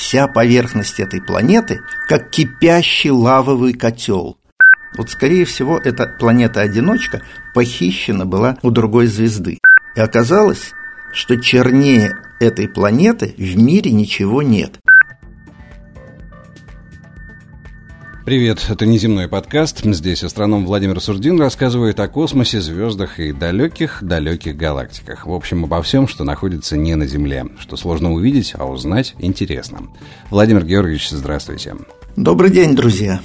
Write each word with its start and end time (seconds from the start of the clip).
Вся 0.00 0.28
поверхность 0.28 0.98
этой 0.98 1.20
планеты 1.20 1.82
как 2.08 2.30
кипящий 2.30 3.10
лавовый 3.10 3.74
котел. 3.74 4.38
Вот, 4.96 5.10
скорее 5.10 5.44
всего, 5.44 5.76
эта 5.76 6.06
планета-одиночка 6.06 7.20
похищена 7.52 8.24
была 8.24 8.56
у 8.62 8.70
другой 8.70 9.08
звезды. 9.08 9.58
И 9.94 10.00
оказалось, 10.00 10.72
что 11.12 11.36
чернее 11.36 12.16
этой 12.40 12.66
планеты 12.66 13.34
в 13.36 13.58
мире 13.58 13.92
ничего 13.92 14.40
нет. 14.40 14.80
Привет, 18.30 18.64
это 18.68 18.86
неземной 18.86 19.26
подкаст. 19.26 19.80
Здесь 19.82 20.22
астроном 20.22 20.64
Владимир 20.64 21.00
Сурдин 21.00 21.40
рассказывает 21.40 21.98
о 21.98 22.06
космосе, 22.06 22.60
звездах 22.60 23.18
и 23.18 23.32
далеких-далеких 23.32 24.56
галактиках. 24.56 25.26
В 25.26 25.32
общем, 25.32 25.64
обо 25.64 25.82
всем, 25.82 26.06
что 26.06 26.22
находится 26.22 26.76
не 26.76 26.94
на 26.94 27.08
Земле, 27.08 27.46
что 27.58 27.76
сложно 27.76 28.12
увидеть, 28.12 28.54
а 28.56 28.66
узнать 28.66 29.16
интересно. 29.18 29.80
Владимир 30.30 30.64
Георгиевич, 30.64 31.10
здравствуйте. 31.10 31.74
Добрый 32.14 32.52
день, 32.52 32.76
друзья. 32.76 33.20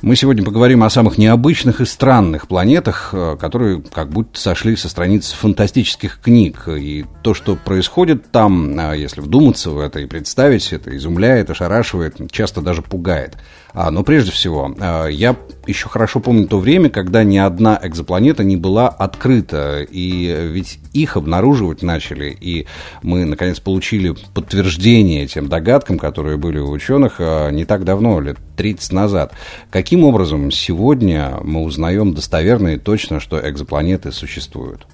Мы 0.00 0.14
сегодня 0.14 0.44
поговорим 0.44 0.84
о 0.84 0.90
самых 0.90 1.18
необычных 1.18 1.80
и 1.80 1.84
странных 1.84 2.46
планетах, 2.46 3.10
э, 3.12 3.36
которые 3.38 3.82
как 3.82 4.10
будто 4.10 4.38
сошли 4.38 4.76
со 4.76 4.88
страниц 4.88 5.32
фантастических 5.32 6.20
книг. 6.20 6.68
И 6.68 7.04
то, 7.24 7.34
что 7.34 7.56
происходит 7.56 8.30
там, 8.30 8.78
э, 8.78 8.96
если 8.96 9.20
вдуматься 9.20 9.70
в 9.70 9.78
это 9.80 9.98
и 9.98 10.06
представить, 10.06 10.72
это 10.72 10.96
изумляет, 10.96 11.50
ошарашивает, 11.50 12.30
часто 12.30 12.60
даже 12.60 12.82
пугает. 12.82 13.38
А, 13.74 13.90
но 13.90 14.02
прежде 14.02 14.32
всего, 14.32 14.74
э, 14.78 15.08
я 15.10 15.36
еще 15.66 15.88
хорошо 15.88 16.20
помню 16.20 16.46
то 16.46 16.58
время, 16.58 16.88
когда 16.88 17.22
ни 17.24 17.36
одна 17.36 17.78
экзопланета 17.82 18.44
не 18.44 18.56
была 18.56 18.88
открыта. 18.88 19.82
И 19.82 20.48
ведь 20.50 20.78
их 20.92 21.16
обнаруживать 21.16 21.82
начали, 21.82 22.36
и 22.40 22.66
мы, 23.02 23.24
наконец, 23.24 23.60
получили 23.60 24.14
подтверждение 24.34 25.26
тем 25.26 25.48
догадкам, 25.48 25.98
которые 25.98 26.38
были 26.38 26.58
у 26.58 26.70
ученых 26.70 27.20
не 27.20 27.64
так 27.64 27.84
давно, 27.84 28.20
лет 28.20 28.38
30 28.56 28.92
назад. 28.92 29.32
Каким 29.70 30.04
образом 30.04 30.50
сегодня 30.50 31.38
мы 31.42 31.62
узнаем 31.62 32.14
достоверно 32.14 32.68
и 32.68 32.78
точно, 32.78 33.20
что 33.20 33.38
экзопланеты 33.38 34.12
существуют? 34.12 34.86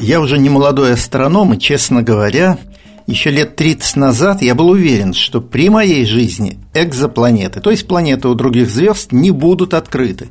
Я 0.00 0.20
уже 0.20 0.38
не 0.38 0.50
молодой 0.50 0.92
астроном, 0.92 1.54
и, 1.54 1.58
честно 1.58 2.02
говоря, 2.02 2.58
еще 3.06 3.30
лет 3.30 3.54
30 3.54 3.96
назад 3.96 4.42
я 4.42 4.54
был 4.54 4.70
уверен, 4.70 5.14
что 5.14 5.40
при 5.40 5.68
моей 5.68 6.04
жизни 6.04 6.58
экзопланеты, 6.74 7.60
то 7.60 7.70
есть 7.70 7.86
планеты 7.86 8.28
у 8.28 8.34
других 8.34 8.68
звезд, 8.68 9.12
не 9.12 9.30
будут 9.30 9.74
открыты. 9.74 10.30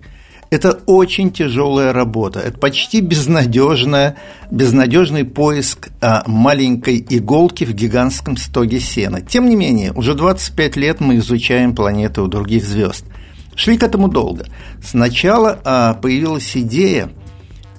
Это 0.51 0.79
очень 0.85 1.31
тяжелая 1.31 1.91
работа, 1.91 2.39
это 2.39 2.59
почти 2.59 3.01
безнадежная, 3.01 4.17
безнадежный 4.51 5.23
поиск 5.23 5.89
а, 6.01 6.23
маленькой 6.27 7.03
иголки 7.09 7.63
в 7.63 7.73
гигантском 7.73 8.37
стоге 8.37 8.79
сена. 8.79 9.21
Тем 9.21 9.49
не 9.49 9.55
менее, 9.55 9.91
уже 9.93 10.13
25 10.13 10.75
лет 10.75 10.99
мы 10.99 11.17
изучаем 11.17 11.75
планеты 11.75 12.21
у 12.21 12.27
других 12.27 12.63
звезд. 12.65 13.05
Шли 13.55 13.77
к 13.77 13.83
этому 13.83 14.07
долго. 14.07 14.45
Сначала 14.83 15.59
а, 15.63 15.93
появилась 15.93 16.55
идея– 16.55 17.09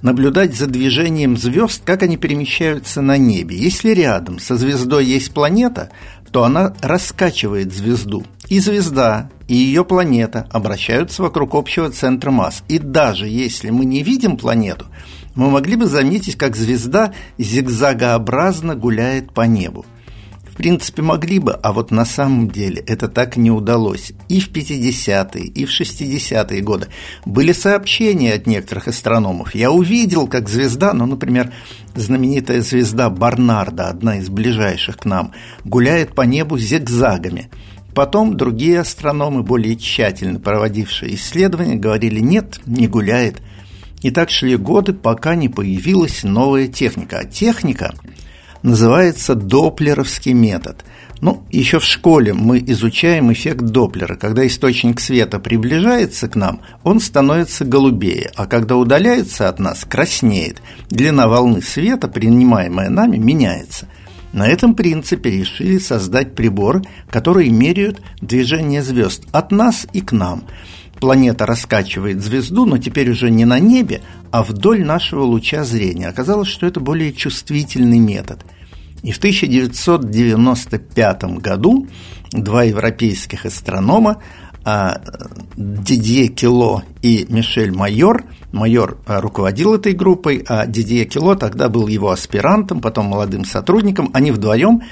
наблюдать 0.03 0.55
за 0.55 0.67
движением 0.67 1.37
звезд, 1.37 1.83
как 1.85 2.03
они 2.03 2.17
перемещаются 2.17 3.01
на 3.01 3.17
небе. 3.17 3.57
Если 3.57 3.91
рядом 3.91 4.39
со 4.39 4.57
звездой 4.57 5.05
есть 5.05 5.33
планета, 5.33 5.91
то 6.31 6.45
она 6.45 6.75
раскачивает 6.81 7.73
звезду. 7.73 8.25
И 8.49 8.61
звезда, 8.61 9.31
и 9.49 9.55
ее 9.55 9.85
планета 9.85 10.47
обращаются 10.51 11.23
вокруг 11.23 11.55
общего 11.55 11.91
центра 11.91 12.31
масс. 12.31 12.63
И 12.69 12.79
даже 12.79 13.27
если 13.27 13.71
мы 13.71 13.85
не 13.85 14.03
видим 14.03 14.37
планету, 14.37 14.87
мы 15.35 15.51
могли 15.51 15.77
бы 15.77 15.87
заметить, 15.87 16.37
как 16.37 16.57
звезда 16.57 17.13
зигзагообразно 17.39 18.75
гуляет 18.75 19.33
по 19.33 19.43
небу. 19.43 19.85
Принципе, 20.57 21.03
могли 21.03 21.39
бы, 21.39 21.53
а 21.53 21.73
вот 21.73 21.91
на 21.91 22.07
самом 22.07 22.51
деле 22.51 22.83
это 22.87 23.09
так 23.09 23.37
не 23.37 23.51
удалось. 23.51 24.13
И 24.29 24.41
в 24.41 24.51
50-е, 24.51 25.45
и 25.45 25.65
в 25.67 25.71
60-е 25.71 26.63
годы 26.63 26.89
были 27.27 27.53
сообщения 27.53 28.33
от 28.33 28.47
некоторых 28.47 28.89
астрономов. 28.89 29.55
Я 29.55 29.71
увидел, 29.71 30.27
как 30.27 30.49
звезда, 30.49 30.95
ну, 30.95 31.05
например, 31.05 31.53
знаменитая 31.95 32.63
звезда 32.63 33.11
Барнарда, 33.11 33.89
одна 33.89 34.17
из 34.19 34.31
ближайших 34.31 34.97
к 34.97 35.05
нам, 35.05 35.33
гуляет 35.65 36.15
по 36.15 36.23
небу 36.23 36.57
зигзагами. 36.57 37.51
Потом 37.95 38.37
другие 38.37 38.81
астрономы, 38.81 39.43
более 39.43 39.77
тщательно 39.77 40.41
проводившие 40.41 41.15
исследования, 41.17 41.77
говорили, 41.77 42.21
нет, 42.21 42.61
не 42.65 42.89
гуляет. 42.89 43.43
И 44.03 44.11
так 44.11 44.31
шли 44.31 44.57
годы, 44.57 44.95
пока 44.95 45.35
не 45.35 45.51
появилась 45.51 46.23
новая 46.23 46.67
техника. 46.67 47.21
А 47.21 47.25
техника 47.25 47.95
называется 48.63 49.35
доплеровский 49.35 50.33
метод. 50.33 50.85
Ну, 51.21 51.45
еще 51.51 51.79
в 51.79 51.85
школе 51.85 52.35
мы 52.35 52.59
изучаем 52.59 53.33
эффект 53.33 53.63
Доплера. 53.63 54.17
Когда 54.17 54.47
источник 54.47 55.01
света 55.01 55.39
приближается 55.39 56.29
к 56.29 56.37
нам, 56.37 56.61
он 56.85 57.01
становится 57.01 57.65
голубее, 57.65 58.31
а 58.37 58.47
когда 58.47 58.77
удаляется 58.77 59.49
от 59.49 59.59
нас, 59.59 59.85
краснеет. 59.89 60.61
Длина 60.91 61.27
волны 61.27 61.63
света, 61.63 62.09
принимаемая 62.09 62.91
нами, 62.91 63.17
меняется. 63.17 63.89
На 64.33 64.49
этом 64.49 64.75
принципе 64.75 65.31
решили 65.31 65.79
создать 65.79 66.35
прибор, 66.35 66.83
который 67.09 67.49
меряют 67.49 68.03
движение 68.21 68.83
звезд 68.83 69.25
от 69.33 69.51
нас 69.51 69.87
и 69.95 70.03
к 70.03 70.13
нам. 70.13 70.45
Планета 71.01 71.47
раскачивает 71.47 72.23
звезду, 72.23 72.65
но 72.65 72.79
теперь 72.79 73.11
уже 73.11 73.31
не 73.31 73.45
на 73.45 73.59
небе, 73.59 74.03
а 74.31 74.43
вдоль 74.43 74.85
нашего 74.85 75.23
луча 75.23 75.65
зрения. 75.65 76.09
Оказалось, 76.09 76.49
что 76.49 76.67
это 76.67 76.81
более 76.81 77.13
чувствительный 77.13 77.99
метод– 77.99 78.45
и 79.07 79.13
в 79.13 79.19
1995 79.19 81.23
году 81.39 81.87
два 82.33 82.65
европейских 82.65 83.47
астронома 83.47 84.21
а, 84.65 85.01
Дидье 85.57 86.27
Кило 86.27 86.83
и 87.03 87.25
Мишель 87.29 87.73
Майор. 87.73 88.25
Майор 88.51 88.99
а, 89.07 89.21
руководил 89.21 89.75
этой 89.75 89.93
группой, 89.93 90.45
а 90.49 90.67
Дидье 90.67 91.05
Кило 91.05 91.37
тогда 91.37 91.69
был 91.69 91.87
его 91.87 92.11
аспирантом, 92.11 92.81
потом 92.81 93.07
молодым 93.07 93.45
сотрудником. 93.45 94.11
Они 94.13 94.33
вдвоем 94.33 94.83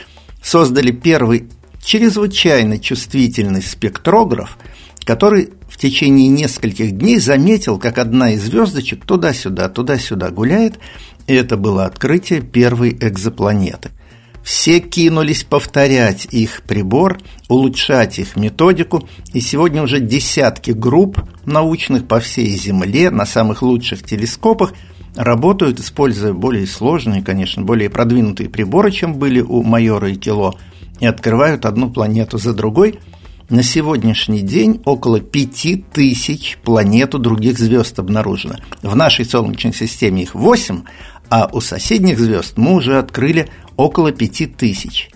создали 0.41 0.92
первый 0.92 1.48
чрезвычайно 1.82 2.78
чувствительный 2.78 3.62
спектрограф, 3.62 4.59
который 5.04 5.50
в 5.75 5.77
течение 5.77 6.29
нескольких 6.29 6.93
дней 6.93 7.19
заметил, 7.19 7.79
как 7.79 7.99
одна 7.99 8.35
из 8.35 8.45
звездочек 8.45 9.05
туда-сюда, 9.05 9.69
туда-сюда 9.69 10.31
гуляет, 10.31 10.79
и 11.27 11.35
это 11.35 11.57
было 11.57 11.85
открытие 11.85 12.43
первой 12.43 12.97
экзопланеты– 13.01 13.91
все 14.45 14.79
кинулись 14.79 15.43
повторять 15.43 16.29
их 16.31 16.63
прибор, 16.65 17.19
улучшать 17.49 18.19
их 18.19 18.37
методику, 18.37 19.09
и 19.33 19.41
сегодня 19.41 19.83
уже 19.83 20.01
десятки 20.01 20.71
групп 20.73 21.19
научных 21.47 22.07
по 22.07 22.21
всей 22.21 22.51
Земле 22.59 23.09
на 23.11 23.25
самых 23.25 23.63
лучших 23.63 24.03
телескопах 24.03 24.75
работают, 25.17 25.81
используя 25.81 26.34
более 26.34 26.67
сложные, 26.67 27.23
конечно, 27.23 27.63
более 27.63 27.89
продвинутые 27.89 28.51
приборы, 28.51 28.93
чем 28.93 29.15
были 29.15 29.41
у 29.41 29.63
майора 29.63 30.11
и 30.11 30.15
Кило, 30.15 30.57
и 31.01 31.07
открывают 31.07 31.65
одну 31.65 31.91
планету 31.91 32.37
за 32.37 32.53
другой. 32.53 33.01
На 33.50 33.62
сегодняшний 33.62 34.41
день 34.41 34.81
около 34.87 35.21
пяти 35.21 35.77
тысяч 35.77 36.56
планет 36.65 37.15
у 37.15 37.19
других 37.19 37.59
звезд 37.59 37.99
обнаружено. 37.99 38.56
В 38.82 38.97
нашей 38.97 39.27
Солнечной 39.27 39.75
системе 39.75 40.22
их 40.22 40.34
восемь, 40.34 40.84
а 41.28 41.50
у 41.53 41.60
соседних 41.60 42.19
звезд 42.19 42.54
мы 42.56 42.75
уже 42.75 42.99
открыли 42.99 43.50
около 43.77 44.12
пяти 44.12 44.47
тысяч. 44.47 45.10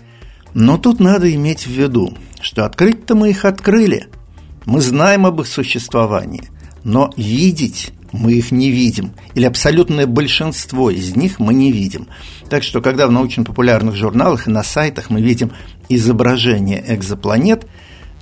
Но 0.53 0.77
тут 0.77 0.99
надо 0.99 1.33
иметь 1.33 1.65
в 1.65 1.71
виду, 1.71 2.13
что 2.39 2.65
открыть-то 2.65 3.15
мы 3.15 3.31
их 3.31 3.45
открыли. 3.45 4.07
Мы 4.65 4.81
знаем 4.81 5.25
об 5.25 5.41
их 5.41 5.47
существовании, 5.47 6.43
но 6.83 7.11
видеть 7.17 7.93
мы 8.11 8.33
их 8.33 8.51
не 8.51 8.69
видим, 8.69 9.11
или 9.33 9.45
абсолютное 9.45 10.05
большинство 10.05 10.91
из 10.91 11.15
них 11.15 11.39
мы 11.39 11.55
не 11.55 11.71
видим. 11.71 12.07
Так 12.47 12.61
что, 12.61 12.79
когда 12.79 13.07
в 13.07 13.11
научно-популярных 13.11 13.95
журналах 13.95 14.47
и 14.47 14.51
на 14.51 14.61
сайтах 14.63 15.09
мы 15.09 15.21
видим 15.21 15.51
изображение 15.89 16.83
экзопланет, 16.87 17.65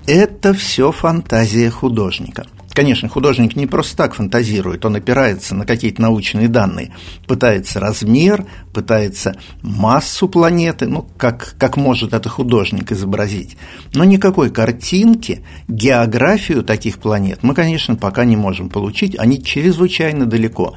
это 0.07 0.53
все 0.53 0.91
фантазия 0.91 1.69
художника– 1.69 2.47
Конечно, 2.77 3.09
художник 3.09 3.55
не 3.55 3.65
просто 3.65 3.97
так 3.97 4.13
фантазирует, 4.13 4.85
он 4.85 4.95
опирается 4.95 5.55
на 5.55 5.65
какие-то 5.65 5.99
научные 5.99 6.47
данные, 6.47 6.93
пытается 7.25 7.79
размер, 7.79 8.45
пытается 8.71 9.35
массу 9.63 10.29
планеты, 10.29 10.85
ну, 10.85 11.07
как, 11.17 11.55
как 11.57 11.75
может 11.75 12.13
это 12.13 12.29
художник 12.29 12.91
изобразить. 12.91 13.57
Но 13.95 14.03
никакой 14.03 14.51
картинки, 14.51 15.43
географию 15.67 16.61
таких 16.61 16.99
планет 16.99 17.39
мы, 17.41 17.55
конечно, 17.55 17.95
пока 17.95 18.25
не 18.25 18.37
можем 18.37 18.69
получить, 18.69 19.17
они 19.17 19.43
чрезвычайно 19.43 20.27
далеко. 20.27 20.75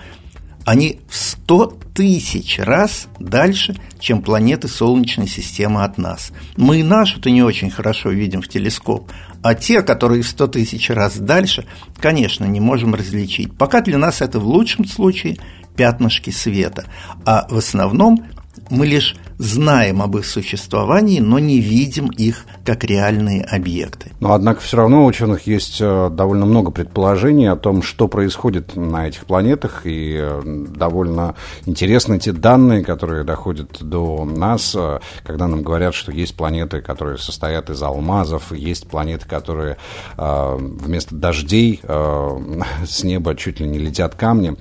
Они 0.71 1.01
в 1.09 1.17
100 1.17 1.79
тысяч 1.95 2.61
раз 2.61 3.09
дальше, 3.19 3.75
чем 3.99 4.23
планеты 4.23 4.69
Солнечной 4.69 5.27
системы 5.27 5.83
от 5.83 5.99
нас. 5.99 6.31
Мы 6.57 6.79
и 6.79 6.85
нашу-то 6.85 7.29
не 7.29 7.43
очень 7.43 7.71
хорошо 7.71 8.11
видим 8.11 8.41
в 8.41 8.47
телескоп, 8.47 9.11
а 9.43 9.57
те, 9.57 9.83
которые 9.83 10.23
в 10.23 10.29
100 10.29 10.47
тысяч 10.47 10.89
раз 10.91 11.19
дальше, 11.19 11.67
конечно, 11.99 12.45
не 12.45 12.61
можем 12.61 12.95
различить. 12.95 13.53
Пока 13.59 13.81
для 13.81 13.99
нас 13.99 14.21
это 14.21 14.39
в 14.39 14.47
лучшем 14.47 14.85
случае 14.85 15.39
пятнышки 15.75 16.31
света, 16.31 16.85
а 17.27 17.49
в 17.51 17.57
основном 17.59 18.25
мы 18.69 18.87
лишь 18.87 19.17
знаем 19.41 20.03
об 20.03 20.19
их 20.19 20.27
существовании, 20.27 21.19
но 21.19 21.39
не 21.39 21.61
видим 21.61 22.09
их 22.09 22.45
как 22.63 22.85
реальные 22.85 23.43
объекты. 23.43 24.13
Но, 24.21 24.35
однако, 24.35 24.61
все 24.61 24.77
равно 24.77 25.05
у 25.05 25.07
ученых 25.07 25.47
есть 25.47 25.79
э, 25.81 26.11
довольно 26.13 26.45
много 26.45 26.71
предположений 26.71 27.49
о 27.49 27.57
том, 27.57 27.83
что 27.83 28.07
происходит 28.07 28.77
на 28.77 29.09
этих 29.09 29.25
планетах, 29.25 29.87
и 29.87 30.19
э, 30.21 30.43
довольно 30.45 31.37
интересны 31.65 32.19
те 32.19 32.33
данные, 32.33 32.85
которые 32.85 33.25
доходят 33.25 33.83
до 33.83 34.27
нас, 34.27 34.75
э, 34.77 35.01
когда 35.23 35.49
нам 35.49 35.63
говорят, 35.63 35.95
что 35.95 36.13
есть 36.13 36.37
планеты, 36.37 36.83
которые 36.83 37.17
состоят 37.17 37.71
из 37.71 37.83
алмазов, 37.83 38.53
есть 38.53 38.89
планеты, 38.89 39.27
которые 39.27 39.79
вместо 40.17 41.15
дождей 41.15 41.81
с 42.87 43.05
неба 43.05 43.35
чуть 43.35 43.61
ли 43.61 43.67
не 43.67 43.79
летят 43.79 44.15
камни. 44.15 44.57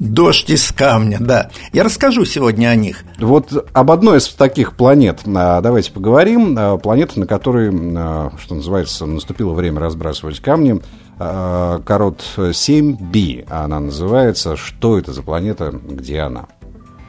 Дождь 0.00 0.50
из 0.50 0.72
камня, 0.72 1.18
да. 1.20 1.50
Я 1.72 1.84
расскажу 1.84 2.24
сегодня 2.24 2.68
о 2.68 2.74
них. 2.74 3.04
Вот 3.18 3.68
об 3.72 3.90
одной 3.92 4.18
из 4.18 4.28
таких 4.28 4.76
планет 4.76 5.20
а, 5.24 5.60
давайте 5.60 5.92
поговорим. 5.92 6.56
А, 6.58 6.76
планета, 6.78 7.20
на 7.20 7.26
которой, 7.26 7.70
а, 7.72 8.32
что 8.38 8.56
называется, 8.56 9.06
наступило 9.06 9.52
время 9.52 9.80
разбрасывать 9.80 10.40
камни. 10.40 10.80
Корот 11.16 12.24
7b 12.36 13.46
она 13.48 13.78
называется. 13.78 14.56
Что 14.56 14.98
это 14.98 15.12
за 15.12 15.22
планета, 15.22 15.70
где 15.70 16.20
она? 16.20 16.46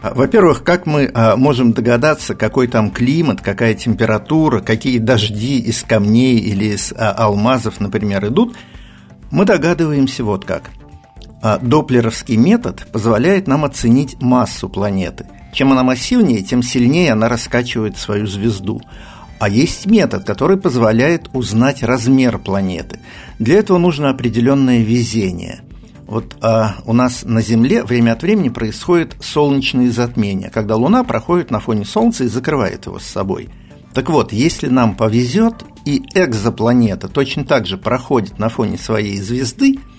Во-первых, 0.03 0.63
как 0.63 0.85
мы 0.85 1.11
можем 1.35 1.73
догадаться, 1.73 2.35
какой 2.35 2.67
там 2.67 2.91
климат, 2.91 3.41
какая 3.41 3.73
температура, 3.73 4.59
какие 4.59 4.99
дожди 4.99 5.57
из 5.57 5.81
камней 5.81 6.37
или 6.37 6.75
из 6.75 6.93
алмазов, 6.95 7.79
например, 7.79 8.27
идут, 8.27 8.55
мы 9.31 9.43
догадываемся 9.43 10.23
вот 10.23 10.45
как– 10.45 10.69
а 11.41 11.59
доплеровский 11.59 12.37
метод 12.37 12.87
позволяет 12.91 13.47
нам 13.47 13.65
оценить 13.65 14.21
массу 14.21 14.69
планеты. 14.69 15.27
Чем 15.53 15.71
она 15.71 15.83
массивнее, 15.83 16.41
тем 16.41 16.63
сильнее 16.63 17.13
она 17.13 17.29
раскачивает 17.29 17.97
свою 17.97 18.27
звезду. 18.27 18.81
А 19.39 19.49
есть 19.49 19.85
метод, 19.85 20.23
который 20.23 20.57
позволяет 20.57 21.29
узнать 21.33 21.83
размер 21.83 22.39
планеты. 22.39 22.99
Для 23.37 23.59
этого 23.59 23.77
нужно 23.77 24.09
определенное 24.09 24.79
везение. 24.79 25.61
Вот 26.07 26.37
а, 26.41 26.75
у 26.85 26.93
нас 26.93 27.23
на 27.23 27.41
Земле 27.41 27.83
время 27.83 28.13
от 28.13 28.21
времени 28.21 28.49
происходит 28.49 29.15
солнечные 29.21 29.91
затмения, 29.91 30.49
когда 30.49 30.75
Луна 30.75 31.03
проходит 31.03 31.51
на 31.51 31.59
фоне 31.59 31.83
Солнца 31.85 32.23
и 32.23 32.27
закрывает 32.27 32.85
его 32.85 32.99
с 32.99 33.05
собой. 33.05 33.49
Так 33.93 34.09
вот, 34.09 34.33
если 34.33 34.67
нам 34.67 34.95
повезет, 34.95 35.63
и 35.85 36.01
экзопланета 36.15 37.07
точно 37.07 37.45
так 37.45 37.65
же 37.65 37.77
проходит 37.77 38.39
на 38.39 38.49
фоне 38.49 38.77
своей 38.77 39.17
звезды– 39.17 39.79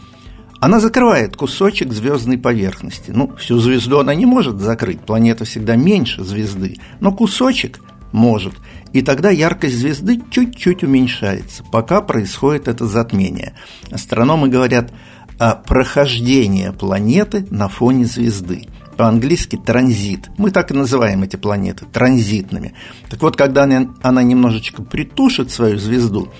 она 0.60 0.80
закрывает 0.80 1.36
кусочек 1.36 1.92
звездной 1.92 2.38
поверхности. 2.38 3.10
Ну, 3.10 3.34
всю 3.36 3.58
звезду 3.58 3.98
она 3.98 4.14
не 4.14 4.26
может 4.26 4.60
закрыть, 4.60 5.00
планета 5.00 5.44
всегда 5.44 5.76
меньше 5.76 6.24
звезды, 6.24 6.78
но 7.00 7.12
кусочек 7.12 7.80
может. 8.12 8.54
И 8.92 9.02
тогда 9.02 9.30
яркость 9.30 9.76
звезды 9.76 10.22
чуть-чуть 10.30 10.82
уменьшается, 10.82 11.62
пока 11.70 12.00
происходит 12.00 12.68
это 12.68 12.86
затмение. 12.86 13.54
Астрономы 13.90 14.48
говорят 14.48 14.92
о 15.38 15.54
прохождении 15.54 16.70
планеты 16.70 17.46
на 17.50 17.68
фоне 17.68 18.06
звезды. 18.06 18.66
По-английски 18.96 19.56
транзит. 19.56 20.30
Мы 20.38 20.50
так 20.50 20.70
и 20.70 20.74
называем 20.74 21.22
эти 21.22 21.36
планеты 21.36 21.84
транзитными. 21.84 22.72
Так 23.10 23.20
вот, 23.20 23.36
когда 23.36 23.64
она, 23.64 24.22
немножечко 24.22 24.82
притушит 24.82 25.50
свою 25.50 25.78
звезду, 25.78 26.32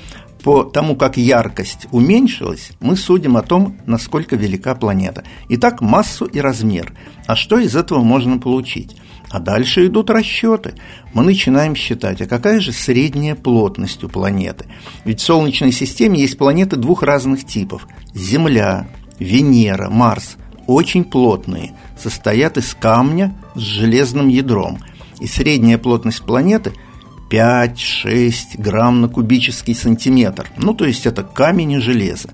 по 0.47 0.63
тому, 0.63 0.95
как 0.95 1.17
яркость 1.17 1.89
уменьшилась, 1.91 2.71
мы 2.79 2.95
судим 2.95 3.37
о 3.37 3.43
том, 3.43 3.79
насколько 3.85 4.37
велика 4.37 4.77
планета. 4.77 5.25
Итак, 5.49 5.81
массу 5.81 6.25
и 6.25 6.39
размер. 6.39 6.93
А 7.27 7.35
что 7.35 7.59
из 7.59 7.75
этого 7.75 8.05
можно 8.05 8.39
получить? 8.39 8.97
А 9.29 9.41
дальше 9.41 9.89
идут 9.89 10.09
расчеты. 10.09 10.75
Мы 11.13 11.25
начинаем 11.25 11.75
считать, 11.75 12.21
а 12.21 12.27
какая 12.27 12.61
же 12.61 12.71
средняя 12.71 13.35
плотность 13.35 14.05
у 14.05 14.09
планеты? 14.09 14.67
Ведь 15.05 15.19
в 15.19 15.25
Солнечной 15.25 15.73
системе 15.73 16.21
есть 16.21 16.39
планеты 16.39 16.77
двух 16.77 17.03
разных 17.03 17.45
типов. 17.45 17.89
Земля, 18.15 18.87
Венера, 19.19 19.91
Марс– 19.91 20.37
очень 20.69 21.03
плотные, 21.03 21.73
состоят 22.01 22.57
из 22.57 22.73
камня 22.75 23.35
с 23.57 23.61
железным 23.61 24.29
ядром. 24.29 24.79
И 25.19 25.27
средняя 25.27 25.77
плотность 25.77 26.23
планеты– 26.23 26.73
5-6 27.31 28.59
грамм 28.59 29.01
на 29.01 29.09
кубический 29.09 29.75
сантиметр. 29.75 30.49
Ну, 30.57 30.75
то 30.75 30.85
есть 30.85 31.07
это 31.07 31.23
камень 31.23 31.73
и 31.73 31.79
железо. 31.79 32.31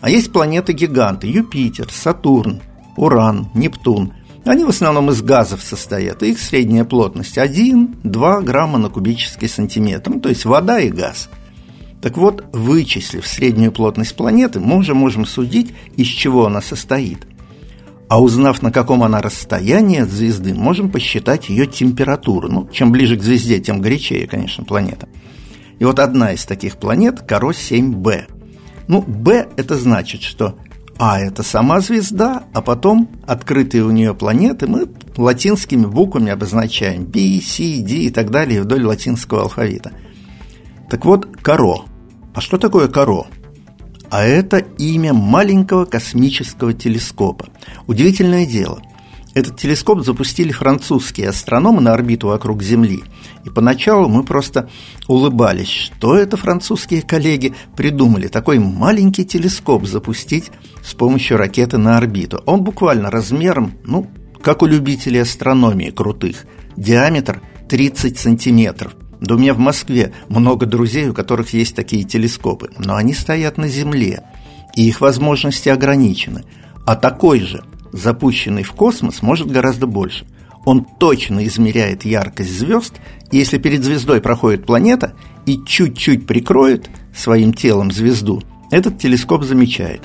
А 0.00 0.10
есть 0.10 0.32
планеты-гиганты– 0.32 1.26
Юпитер, 1.28 1.90
Сатурн, 1.90 2.60
Уран, 2.96 3.48
Нептун. 3.54 4.12
Они 4.44 4.64
в 4.64 4.68
основном 4.68 5.10
из 5.10 5.22
газов 5.22 5.62
состоят, 5.62 6.22
их 6.22 6.38
средняя 6.38 6.84
плотность 6.84 7.38
1-2 7.38 8.42
грамма 8.42 8.78
на 8.78 8.90
кубический 8.90 9.48
сантиметр, 9.48 10.10
ну, 10.10 10.20
то 10.20 10.28
есть 10.28 10.44
вода 10.44 10.80
и 10.80 10.90
газ. 10.90 11.30
Так 12.02 12.18
вот, 12.18 12.44
вычислив 12.52 13.26
среднюю 13.26 13.72
плотность 13.72 14.14
планеты, 14.14 14.60
мы 14.60 14.76
уже 14.76 14.94
можем 14.94 15.24
судить, 15.24 15.72
из 15.96 16.08
чего 16.08 16.46
она 16.46 16.60
состоит– 16.60 17.26
а 18.08 18.20
узнав, 18.20 18.62
на 18.62 18.70
каком 18.70 19.02
она 19.02 19.22
расстоянии 19.22 20.00
от 20.00 20.10
звезды, 20.10 20.54
можем 20.54 20.90
посчитать 20.90 21.48
ее 21.48 21.66
температуру. 21.66 22.48
Ну, 22.48 22.68
чем 22.70 22.92
ближе 22.92 23.16
к 23.16 23.22
звезде, 23.22 23.58
тем 23.60 23.80
горячее, 23.80 24.26
конечно, 24.26 24.64
планета. 24.64 25.08
И 25.78 25.84
вот 25.84 25.98
одна 25.98 26.32
из 26.32 26.44
таких 26.44 26.76
планет– 26.76 27.20
Каро 27.28 27.50
7b. 27.50 28.24
Ну, 28.86 29.02
b– 29.02 29.48
это 29.56 29.76
значит, 29.76 30.22
что 30.22 30.56
А– 30.98 31.18
это 31.20 31.42
сама 31.42 31.80
звезда, 31.80 32.44
а 32.52 32.60
потом 32.60 33.08
открытые 33.26 33.84
у 33.84 33.90
нее 33.90 34.14
планеты 34.14 34.66
мы 34.66 34.86
латинскими 35.16 35.86
буквами 35.86 36.30
обозначаем 36.30 37.04
B, 37.04 37.40
C, 37.40 37.80
D 37.80 37.94
и 37.94 38.10
так 38.10 38.30
далее 38.30 38.62
вдоль 38.62 38.84
латинского 38.84 39.42
алфавита. 39.42 39.92
Так 40.90 41.04
вот, 41.04 41.26
Каро. 41.42 41.86
А 42.34 42.40
что 42.40 42.58
такое 42.58 42.88
Каро? 42.88 43.26
А 44.14 44.22
это 44.22 44.58
имя 44.58 45.12
маленького 45.12 45.86
космического 45.86 46.72
телескопа. 46.72 47.48
Удивительное 47.88 48.46
дело. 48.46 48.80
Этот 49.34 49.58
телескоп 49.58 50.04
запустили 50.04 50.52
французские 50.52 51.30
астрономы 51.30 51.80
на 51.80 51.94
орбиту 51.94 52.28
вокруг 52.28 52.62
Земли. 52.62 53.02
И 53.44 53.50
поначалу 53.50 54.08
мы 54.08 54.22
просто 54.22 54.70
улыбались, 55.08 55.68
что 55.68 56.16
это 56.16 56.36
французские 56.36 57.02
коллеги 57.02 57.56
придумали 57.76 58.28
такой 58.28 58.60
маленький 58.60 59.24
телескоп 59.24 59.84
запустить 59.84 60.52
с 60.84 60.94
помощью 60.94 61.36
ракеты 61.36 61.78
на 61.78 61.96
орбиту. 61.98 62.40
Он 62.46 62.62
буквально 62.62 63.10
размером, 63.10 63.72
ну, 63.82 64.08
как 64.40 64.62
у 64.62 64.66
любителей 64.66 65.22
астрономии 65.22 65.90
крутых, 65.90 66.46
диаметр 66.76 67.42
30 67.68 68.16
сантиметров. 68.16 68.94
Да 69.24 69.36
у 69.36 69.38
меня 69.38 69.54
в 69.54 69.58
Москве 69.58 70.12
много 70.28 70.66
друзей, 70.66 71.08
у 71.08 71.14
которых 71.14 71.54
есть 71.54 71.74
такие 71.74 72.04
телескопы, 72.04 72.70
но 72.78 72.96
они 72.96 73.14
стоят 73.14 73.56
на 73.56 73.68
Земле, 73.68 74.22
и 74.76 74.86
их 74.86 75.00
возможности 75.00 75.70
ограничены. 75.70 76.44
А 76.84 76.94
такой 76.94 77.40
же, 77.40 77.64
запущенный 77.92 78.64
в 78.64 78.72
космос, 78.72 79.22
может 79.22 79.50
гораздо 79.50 79.86
больше. 79.86 80.26
Он 80.66 80.84
точно 80.84 81.46
измеряет 81.46 82.04
яркость 82.04 82.58
звезд, 82.58 82.94
и 83.30 83.38
если 83.38 83.56
перед 83.56 83.82
звездой 83.82 84.20
проходит 84.20 84.66
планета 84.66 85.14
и 85.46 85.58
чуть-чуть 85.64 86.26
прикроет 86.26 86.90
своим 87.16 87.54
телом 87.54 87.90
звезду, 87.90 88.42
этот 88.70 88.98
телескоп 88.98 89.44
замечает. 89.44 90.02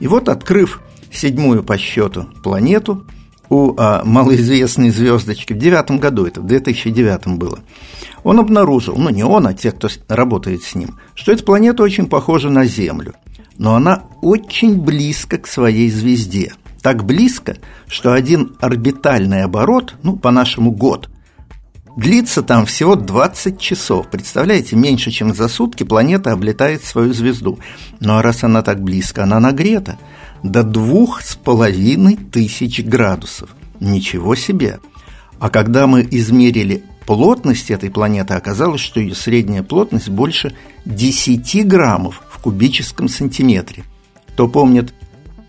И 0.00 0.06
вот, 0.06 0.28
открыв 0.28 0.82
седьмую 1.10 1.62
по 1.62 1.78
счету 1.78 2.26
планету 2.42 3.06
у 3.48 3.74
а, 3.76 4.02
малоизвестной 4.04 4.90
звездочки 4.90 5.52
в 5.52 5.58
девятом 5.58 5.98
году, 5.98 6.24
это 6.24 6.40
в 6.40 6.46
2009 6.46 7.36
было, 7.36 7.60
он 8.24 8.40
обнаружил, 8.40 8.96
ну 8.96 9.10
не 9.10 9.24
он, 9.24 9.46
а 9.46 9.54
те, 9.54 9.72
кто 9.72 9.88
работает 10.08 10.62
с 10.62 10.74
ним, 10.74 10.98
что 11.14 11.32
эта 11.32 11.44
планета 11.44 11.82
очень 11.82 12.06
похожа 12.06 12.50
на 12.50 12.64
Землю, 12.64 13.14
но 13.58 13.74
она 13.74 14.04
очень 14.22 14.80
близко 14.80 15.38
к 15.38 15.46
своей 15.46 15.90
звезде. 15.90 16.52
Так 16.82 17.04
близко, 17.04 17.56
что 17.88 18.12
один 18.12 18.56
орбитальный 18.60 19.44
оборот, 19.44 19.94
ну, 20.02 20.16
по-нашему 20.16 20.70
год, 20.70 21.10
длится 21.96 22.42
там 22.42 22.64
всего 22.64 22.96
20 22.96 23.60
часов. 23.60 24.08
Представляете, 24.08 24.76
меньше, 24.76 25.10
чем 25.10 25.34
за 25.34 25.48
сутки 25.48 25.84
планета 25.84 26.32
облетает 26.32 26.84
свою 26.84 27.12
звезду. 27.12 27.58
Ну 28.00 28.16
а 28.16 28.22
раз 28.22 28.44
она 28.44 28.62
так 28.62 28.82
близко, 28.82 29.24
она 29.24 29.40
нагрета 29.40 29.98
до 30.42 30.62
двух 30.62 31.20
с 31.20 31.36
половиной 31.36 32.16
тысяч 32.16 32.82
градусов. 32.82 33.50
Ничего 33.78 34.34
себе! 34.34 34.80
А 35.38 35.50
когда 35.50 35.86
мы 35.86 36.06
измерили 36.10 36.84
плотность 37.10 37.72
этой 37.72 37.90
планеты 37.90 38.34
оказалось, 38.34 38.80
что 38.80 39.00
ее 39.00 39.16
средняя 39.16 39.64
плотность 39.64 40.08
больше 40.08 40.54
10 40.84 41.66
граммов 41.66 42.22
в 42.30 42.38
кубическом 42.38 43.08
сантиметре. 43.08 43.82
Кто 44.28 44.46
помнит, 44.46 44.94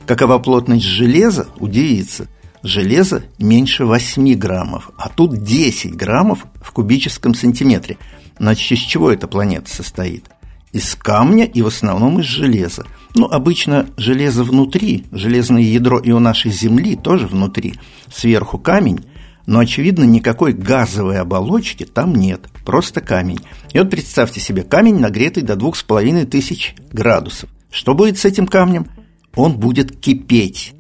какова 0.07 0.39
плотность 0.39 0.85
железа, 0.85 1.49
удивится. 1.59 2.27
Железо 2.63 3.21
меньше 3.37 3.85
8 3.85 4.33
граммов, 4.39 4.89
а 4.97 5.07
тут 5.07 5.43
10 5.43 5.95
граммов 5.95 6.47
в 6.63 6.71
кубическом 6.71 7.35
сантиметре. 7.35 7.99
Значит, 8.39 8.71
из 8.71 8.79
чего 8.79 9.11
эта 9.11 9.27
планета 9.27 9.69
состоит? 9.69 10.31
Из 10.71 10.95
камня 10.95 11.45
и 11.45 11.61
в 11.61 11.67
основном 11.67 12.21
из 12.21 12.25
железа. 12.25 12.87
Ну, 13.13 13.27
обычно 13.27 13.85
железо 13.97 14.43
внутри, 14.43 15.05
железное 15.11 15.61
ядро 15.61 15.99
и 15.99 16.09
у 16.09 16.17
нашей 16.17 16.49
Земли 16.49 16.95
тоже 16.95 17.27
внутри. 17.27 17.75
Сверху 18.11 18.57
камень, 18.57 19.05
но, 19.45 19.59
очевидно, 19.59 20.03
никакой 20.03 20.53
газовой 20.53 21.19
оболочки 21.19 21.85
там 21.85 22.15
нет, 22.15 22.47
просто 22.65 23.01
камень. 23.01 23.39
И 23.73 23.79
вот 23.79 23.89
представьте 23.89 24.39
себе, 24.39 24.63
камень 24.63 24.99
нагретый 24.99 25.43
до 25.43 25.55
двух 25.55 25.75
с 25.75 25.83
половиной 25.83 26.25
тысяч 26.25 26.75
градусов. 26.91 27.49
Что 27.71 27.93
будет 27.93 28.19
с 28.19 28.25
этим 28.25 28.47
камнем? 28.47 28.87
Он 29.35 29.57
будет 29.57 29.99
кипеть. 29.99 30.73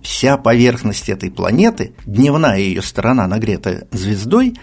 Вся 0.00 0.36
поверхность 0.36 1.08
этой 1.08 1.30
планеты, 1.30 1.92
дневная 2.06 2.58
ее 2.58 2.82
сторона, 2.82 3.26
нагретая 3.26 3.86
звездой, 3.92 4.54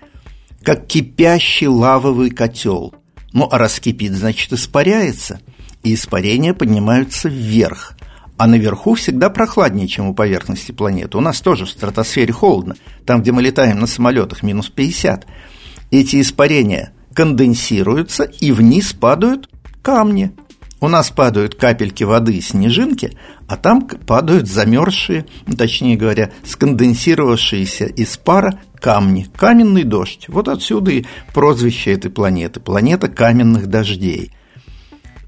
как 0.63 0.88
кипящий 0.88 1.67
лавовый 1.67 2.31
котел. 2.31 2.95
Ну, 3.33 3.47
а 3.51 3.57
раз 3.57 3.79
кипит, 3.79 4.13
значит, 4.13 4.51
испаряется. 4.53 5.39
И 5.83 5.93
испарения 5.93 6.53
поднимаются 6.53 7.29
вверх. 7.29 7.95
А 8.38 8.48
наверху 8.48 8.96
всегда 8.96 9.30
прохладнее, 9.30 9.88
чем 9.88 10.08
у 10.08 10.13
поверхности 10.13 10.72
планеты. 10.72 11.18
У 11.18 11.22
нас 11.22 11.39
тоже 11.39 11.65
в 11.65 11.70
стратосфере 11.70 12.34
холодно. 12.34 12.75
Там, 13.06 13.22
где 13.22 13.32
мы 13.32 13.42
летаем 13.42 13.80
на 13.80 13.88
самолетах, 13.88 14.44
минус 14.44 14.70
50. 14.70 15.25
Эти 15.92 16.20
испарения 16.20 16.92
конденсируются 17.13 18.24
и 18.24 18.51
вниз 18.51 18.92
падают 18.94 19.50
камни. 19.82 20.34
У 20.82 20.89
нас 20.89 21.10
падают 21.10 21.56
капельки 21.56 22.04
воды 22.04 22.36
и 22.36 22.42
снежинки, 22.42 23.18
а 23.48 23.56
там 23.56 23.88
падают 23.88 24.48
замерзшие, 24.48 25.25
ну, 25.48 25.56
точнее 25.56 25.96
говоря, 25.96 26.32
сконденсировавшиеся 26.44 27.86
из 27.86 28.18
пара 28.18 28.60
камни. 28.82 29.27
Каменный 29.36 29.84
дождь. 29.84 30.25
Вот 30.27 30.50
отсюда 30.50 30.92
и 30.92 31.06
прозвище 31.34 31.94
этой 31.94 32.12
планеты. 32.12 32.60
Планета 32.60 33.08
каменных 33.08 33.68
дождей. 33.68 34.32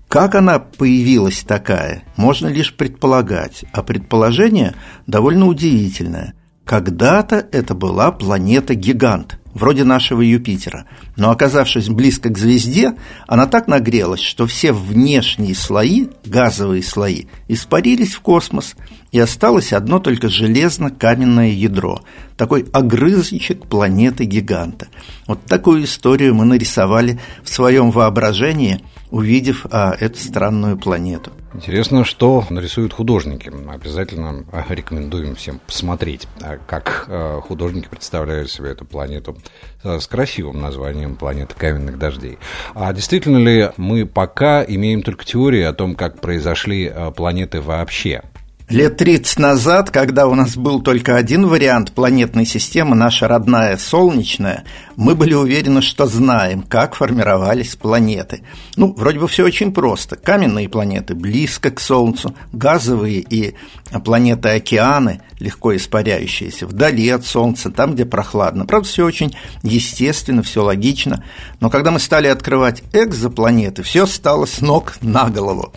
Как 0.07 0.35
она 0.35 0.59
появилась 0.59 1.43
такая, 1.43 2.03
можно 2.15 2.47
лишь 2.47 2.73
предполагать, 2.73 3.65
а 3.73 3.83
предположение 3.83 4.73
довольно 5.05 5.47
удивительное. 5.47 6.33
Когда-то 6.63 7.45
это 7.51 7.75
была 7.75 8.11
планета-гигант, 8.11 9.39
вроде 9.57 9.83
нашего 9.83 10.21
Юпитера, 10.21 10.85
но 11.15 11.31
оказавшись 11.31 11.89
близко 11.89 12.29
к 12.29 12.37
звезде, 12.37 12.95
она 13.27 13.47
так 13.47 13.67
нагрелась, 13.67 14.21
что 14.21 14.47
все 14.47 14.71
внешние 14.71 15.55
слои, 15.55 16.07
газовые 16.25 16.83
слои, 16.83 17.25
испарились 17.47 18.13
в 18.13 18.21
космос, 18.21 18.75
и 19.11 19.19
осталось 19.19 19.73
одно 19.73 19.99
только 19.99 20.29
железно-каменное 20.29 21.49
ядро, 21.49 22.01
такой 22.37 22.65
огрызочек 22.71 23.65
планеты-гиганта. 23.65 24.87
Вот 25.25 25.43
такую 25.45 25.83
историю 25.83 26.35
мы 26.35 26.45
нарисовали 26.45 27.19
в 27.43 27.49
своем 27.49 27.91
воображении– 27.91 28.81
увидев 29.09 29.65
а, 29.71 29.95
эту 29.99 30.19
странную 30.19 30.77
планету. 30.77 31.31
Интересно, 31.53 32.03
что 32.03 32.45
нарисуют 32.49 32.93
художники. 32.93 33.51
Обязательно 33.69 34.45
рекомендуем 34.69 35.35
всем 35.35 35.59
посмотреть, 35.59 36.27
а, 36.41 36.57
как 36.57 37.05
а, 37.07 37.41
художники 37.41 37.87
представляют 37.87 38.51
себе 38.51 38.71
эту 38.71 38.85
планету 38.85 39.37
с 39.83 40.07
красивым 40.07 40.59
названием 40.61 41.15
«Планета 41.15 41.55
каменных 41.55 41.97
дождей». 41.97 42.37
А 42.73 42.91
действительно 42.93 43.37
ли 43.37 43.69
мы 43.77 44.05
пока 44.05 44.63
имеем 44.63 45.03
только 45.03 45.25
теории 45.25 45.61
о 45.63 45.73
том, 45.73 45.95
как 45.95 46.19
произошли 46.19 46.87
а, 46.87 47.11
планеты 47.11 47.61
вообще? 47.61 48.23
Лет 48.69 48.97
30 48.97 49.39
назад, 49.39 49.91
когда 49.91 50.27
у 50.27 50.35
нас 50.35 50.57
был 50.57 50.81
только 50.81 51.15
один 51.15 51.47
вариант 51.47 51.93
планетной 51.93 52.45
системы, 52.45 52.97
наша 52.97 53.29
родная 53.29 53.77
Солнечная, 53.77 54.65
мы 54.97 55.15
были 55.15 55.33
уверены, 55.33 55.81
что 55.81 56.05
знаем, 56.05 56.63
как 56.63 56.95
формировались 56.95 57.77
планеты. 57.77 58.41
Ну, 58.75 58.93
вроде 58.97 59.19
бы 59.19 59.29
все 59.29 59.45
очень 59.45 59.73
просто. 59.73 60.17
Каменные 60.17 60.67
планеты 60.67 61.15
близко 61.15 61.71
к 61.71 61.79
Солнцу, 61.79 62.35
газовые 62.51 63.19
и 63.21 63.55
планеты-океаны, 64.03 65.21
легко 65.39 65.73
испаряющиеся, 65.73 66.67
вдали 66.67 67.07
от 67.07 67.25
Солнца, 67.25 67.71
там, 67.71 67.93
где 67.93 68.03
прохладно. 68.03 68.65
Правда, 68.65 68.85
все 68.85 69.05
очень 69.05 69.33
естественно, 69.63 70.43
все 70.43 70.61
логично. 70.61 71.23
Но 71.61 71.69
когда 71.69 71.91
мы 71.91 72.01
стали 72.01 72.27
открывать 72.27 72.83
экзопланеты, 72.91 73.81
все 73.83 74.05
стало 74.05 74.45
с 74.45 74.59
ног 74.59 74.97
на 74.99 75.29
голову. 75.29 75.71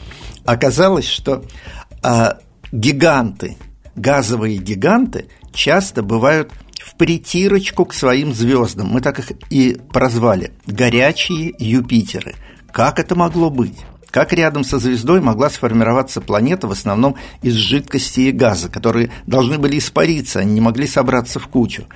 Оказалось, 0.44 1.06
что 1.06 1.44
а, 2.02 2.38
гиганты, 2.72 3.56
газовые 3.96 4.58
гиганты 4.58 5.26
часто 5.52 6.02
бывают 6.02 6.52
в 6.80 6.96
притирочку 6.96 7.84
к 7.84 7.94
своим 7.94 8.34
звездам. 8.34 8.88
Мы 8.88 9.00
так 9.00 9.18
их 9.18 9.32
и 9.50 9.78
прозвали– 9.92 10.52
горячие 10.66 11.54
Юпитеры. 11.58 12.34
Как 12.72 12.98
это 12.98 13.14
могло 13.14 13.50
быть? 13.50 13.76
Как 14.10 14.32
рядом 14.32 14.64
со 14.64 14.78
звездой 14.78 15.20
могла 15.20 15.50
сформироваться 15.50 16.20
планета 16.20 16.66
в 16.66 16.72
основном 16.72 17.14
из 17.42 17.54
жидкости 17.54 18.20
и 18.20 18.32
газа, 18.32 18.68
которые 18.68 19.10
должны 19.26 19.56
были 19.58 19.78
испариться, 19.78 20.40
они 20.40 20.54
не 20.54 20.60
могли 20.60 20.88
собраться 20.88 21.38
в 21.38 21.46
кучу? 21.46 21.86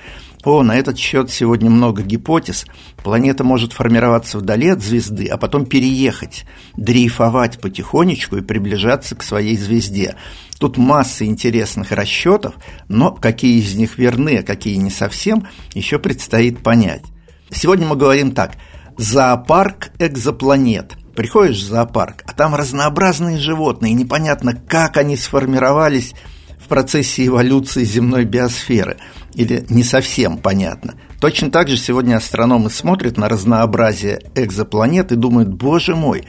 О, 0.45 0.61
на 0.61 0.77
этот 0.77 0.97
счет 0.97 1.31
сегодня 1.31 1.71
много 1.71 2.03
гипотез. 2.03 2.67
Планета 3.03 3.43
может 3.43 3.73
формироваться 3.73 4.37
вдали 4.37 4.69
от 4.69 4.81
звезды, 4.81 5.25
а 5.25 5.37
потом 5.37 5.65
переехать, 5.65 6.45
дрейфовать 6.77 7.59
потихонечку 7.59 8.37
и 8.37 8.41
приближаться 8.41 9.15
к 9.15 9.23
своей 9.23 9.57
звезде. 9.57 10.15
Тут 10.59 10.77
масса 10.77 11.25
интересных 11.25 11.91
расчетов, 11.91 12.55
но 12.87 13.11
какие 13.11 13.59
из 13.59 13.75
них 13.75 13.97
верны, 13.97 14.37
а 14.37 14.43
какие 14.43 14.75
не 14.75 14.89
совсем, 14.89 15.47
еще 15.73 15.99
предстоит 15.99 16.63
понять. 16.63 17.03
Сегодня 17.51 17.87
мы 17.87 17.95
говорим 17.95 18.31
так. 18.31 18.53
Зоопарк 18.97 19.91
экзопланет– 19.99 20.93
Приходишь 21.15 21.61
в 21.61 21.67
зоопарк, 21.67 22.23
а 22.27 22.33
там 22.33 22.55
разнообразные 22.55 23.37
животные, 23.37 23.93
непонятно, 23.93 24.53
как 24.53 24.97
они 24.97 25.15
сформировались 25.15 26.13
в 26.59 26.67
процессе 26.67 27.27
эволюции 27.27 27.85
земной 27.85 28.25
биосферы 28.25 28.97
или 29.33 29.65
не 29.69 29.83
совсем 29.83 30.37
понятно. 30.37 30.95
Точно 31.21 31.49
так 31.49 31.69
же 31.69 31.77
сегодня 31.77 32.17
астрономы 32.17 32.69
смотрят 32.69 33.15
на 33.15 33.29
разнообразие 33.29 34.23
экзопланет 34.35 35.13
и 35.13 35.15
думают, 35.15 35.53
боже 35.53 35.95
мой, 35.95 36.25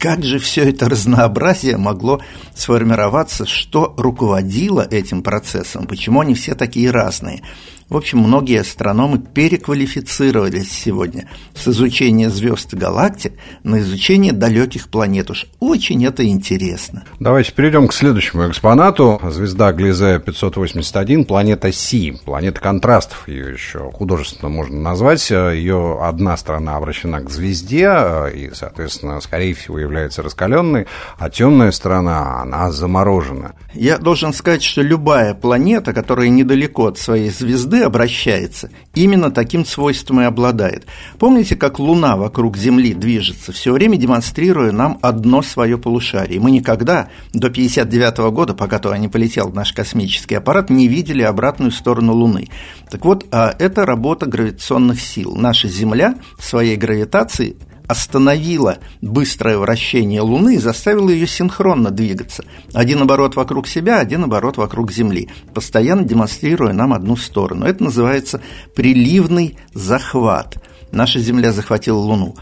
как 0.00 0.24
же 0.24 0.38
все 0.38 0.70
это 0.70 0.88
разнообразие 0.88 1.76
могло 1.76 2.22
сформироваться, 2.54 3.44
что 3.44 3.92
руководило 3.98 4.80
этим 4.80 5.22
процессом, 5.22 5.86
почему 5.86 6.20
они 6.20 6.34
все 6.34 6.54
такие 6.54 6.90
разные. 6.90 7.42
В 7.90 7.96
общем, 7.96 8.18
многие 8.18 8.60
астрономы 8.60 9.18
переквалифицировались 9.18 10.70
сегодня 10.70 11.28
с 11.56 11.66
изучения 11.66 12.30
звезд 12.30 12.72
и 12.72 12.76
галактик 12.76 13.32
на 13.64 13.80
изучение 13.80 14.32
далеких 14.32 14.88
планет. 14.88 15.28
Уж 15.28 15.46
очень 15.58 16.06
это 16.06 16.24
интересно. 16.24 17.02
Давайте 17.18 17.50
перейдем 17.50 17.88
к 17.88 17.92
следующему 17.92 18.48
экспонату. 18.48 19.20
Звезда 19.24 19.72
Глизея 19.72 20.20
581, 20.20 21.24
планета 21.24 21.72
Си, 21.72 22.16
планета 22.24 22.60
контрастов, 22.60 23.26
ее 23.26 23.52
еще 23.52 23.90
художественно 23.90 24.50
можно 24.50 24.80
назвать. 24.80 25.28
Ее 25.28 25.98
одна 26.00 26.36
сторона 26.36 26.76
обращена 26.76 27.18
к 27.18 27.28
звезде 27.28 27.90
и, 28.32 28.52
соответственно, 28.54 29.20
скорее 29.20 29.52
всего, 29.54 29.80
является 29.80 30.22
раскаленной, 30.22 30.86
а 31.18 31.28
темная 31.28 31.72
сторона, 31.72 32.40
она 32.40 32.70
заморожена. 32.70 33.56
Я 33.74 33.98
должен 33.98 34.32
сказать, 34.32 34.62
что 34.62 34.80
любая 34.80 35.34
планета, 35.34 35.92
которая 35.92 36.28
недалеко 36.28 36.86
от 36.86 36.96
своей 36.96 37.30
звезды, 37.30 37.79
обращается, 37.84 38.70
именно 38.94 39.30
таким 39.30 39.64
свойством 39.64 40.20
и 40.20 40.24
обладает. 40.24 40.86
Помните, 41.18 41.56
как 41.56 41.78
Луна 41.78 42.16
вокруг 42.16 42.56
Земли 42.56 42.94
движется, 42.94 43.52
все 43.52 43.72
время 43.72 43.96
демонстрируя 43.96 44.72
нам 44.72 44.98
одно 45.02 45.42
свое 45.42 45.78
полушарие. 45.78 46.40
Мы 46.40 46.50
никогда 46.50 47.08
до 47.32 47.48
1959 47.48 48.32
года, 48.32 48.54
пока 48.54 48.78
то 48.78 48.94
не 48.96 49.08
полетел 49.08 49.50
наш 49.52 49.72
космический 49.72 50.36
аппарат, 50.36 50.70
не 50.70 50.88
видели 50.88 51.22
обратную 51.22 51.70
сторону 51.70 52.12
Луны. 52.12 52.48
Так 52.90 53.04
вот, 53.04 53.26
а 53.30 53.54
это 53.58 53.86
работа 53.86 54.26
гравитационных 54.26 55.00
сил. 55.00 55.34
Наша 55.36 55.68
Земля 55.68 56.16
своей 56.38 56.76
гравитацией 56.76 57.56
остановила 57.90 58.78
быстрое 59.00 59.58
вращение 59.58 60.20
Луны 60.20 60.54
и 60.54 60.58
заставила 60.58 61.10
ее 61.10 61.26
синхронно 61.26 61.90
двигаться. 61.90 62.44
Один 62.72 63.02
оборот 63.02 63.34
вокруг 63.34 63.66
себя, 63.66 63.98
один 63.98 64.22
оборот 64.22 64.58
вокруг 64.58 64.92
Земли, 64.92 65.28
постоянно 65.54 66.04
демонстрируя 66.04 66.72
нам 66.72 66.92
одну 66.92 67.16
сторону. 67.16 67.66
Это 67.66 67.82
называется 67.82 68.40
приливный 68.76 69.58
захват. 69.74 70.62
Наша 70.92 71.18
Земля 71.18 71.52
захватила 71.52 71.98
Луну. 71.98 72.36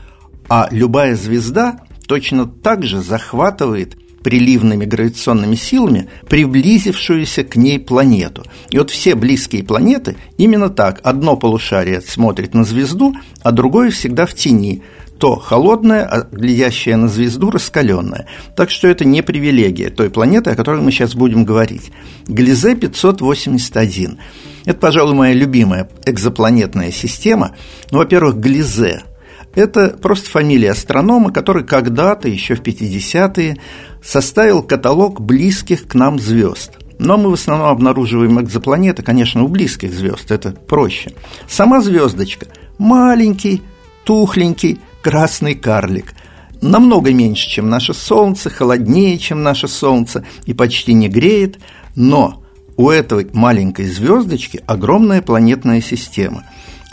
А 0.50 0.68
любая 0.70 1.16
звезда 1.16 1.80
точно 2.06 2.44
так 2.46 2.84
же 2.84 3.00
захватывает 3.00 3.96
приливными 4.22 4.84
гравитационными 4.84 5.54
силами 5.54 6.10
приблизившуюся 6.28 7.44
к 7.44 7.56
ней 7.56 7.78
планету. 7.78 8.44
И 8.68 8.76
вот 8.76 8.90
все 8.90 9.14
близкие 9.14 9.64
планеты 9.64 10.16
именно 10.36 10.68
так. 10.68 11.00
Одно 11.04 11.36
полушарие 11.36 12.02
смотрит 12.02 12.52
на 12.52 12.64
звезду, 12.64 13.14
а 13.42 13.50
другое 13.50 13.90
всегда 13.90 14.26
в 14.26 14.34
тени– 14.34 14.82
то 15.18 15.36
холодное, 15.36 16.04
а 16.04 16.26
глядящее 16.30 16.96
на 16.96 17.08
звезду 17.08 17.50
раскаленное. 17.50 18.26
Так 18.56 18.70
что 18.70 18.88
это 18.88 19.04
не 19.04 19.22
привилегия 19.22 19.90
той 19.90 20.10
планеты, 20.10 20.50
о 20.50 20.54
которой 20.54 20.80
мы 20.80 20.92
сейчас 20.92 21.14
будем 21.14 21.44
говорить. 21.44 21.90
Глизе 22.26 22.74
581. 22.74 24.18
Это, 24.64 24.78
пожалуй, 24.78 25.14
моя 25.14 25.34
любимая 25.34 25.88
экзопланетная 26.04 26.92
система. 26.92 27.56
Ну, 27.90 27.98
во-первых, 27.98 28.36
Глизе. 28.36 29.02
Это 29.54 29.96
просто 30.00 30.30
фамилия 30.30 30.70
астронома, 30.70 31.32
который 31.32 31.64
когда-то, 31.64 32.28
еще 32.28 32.54
в 32.54 32.62
50-е, 32.62 33.56
составил 34.02 34.62
каталог 34.62 35.20
близких 35.20 35.88
к 35.88 35.94
нам 35.94 36.18
звезд. 36.18 36.72
Но 36.98 37.16
мы 37.16 37.30
в 37.30 37.34
основном 37.34 37.68
обнаруживаем 37.68 38.40
экзопланеты, 38.40 39.02
конечно, 39.02 39.42
у 39.42 39.48
близких 39.48 39.92
звезд, 39.92 40.30
это 40.30 40.50
проще. 40.50 41.12
Сама 41.48 41.80
звездочка 41.80 42.46
маленький, 42.78 43.62
тухленький 44.04 44.80
красный 45.08 45.54
карлик. 45.54 46.12
Намного 46.60 47.14
меньше, 47.14 47.48
чем 47.48 47.70
наше 47.70 47.94
Солнце, 47.94 48.50
холоднее, 48.50 49.16
чем 49.16 49.42
наше 49.42 49.66
Солнце 49.66 50.22
и 50.44 50.52
почти 50.52 50.92
не 50.92 51.08
греет, 51.08 51.58
но 51.94 52.42
у 52.76 52.90
этой 52.90 53.26
маленькой 53.32 53.86
звездочки 53.86 54.62
огромная 54.66 55.22
планетная 55.22 55.80
система. 55.80 56.44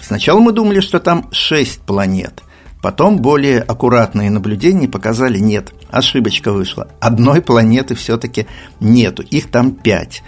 Сначала 0.01 0.39
мы 0.39 0.53
думали, 0.53 0.79
что 0.79 1.01
там 1.01 1.27
шесть 1.33 1.81
планет. 1.81 2.41
Потом 2.81 3.17
более 3.17 3.59
аккуратные 3.59 4.29
наблюдения 4.29 4.87
показали 4.87 5.37
нет, 5.39 5.73
ошибочка 5.89 6.53
вышла. 6.53 6.87
Одной 7.01 7.41
планеты 7.41 7.95
все-таки 7.95 8.47
нету, 8.79 9.23
их 9.23 9.51
там 9.51 9.71
пять. 9.71 10.23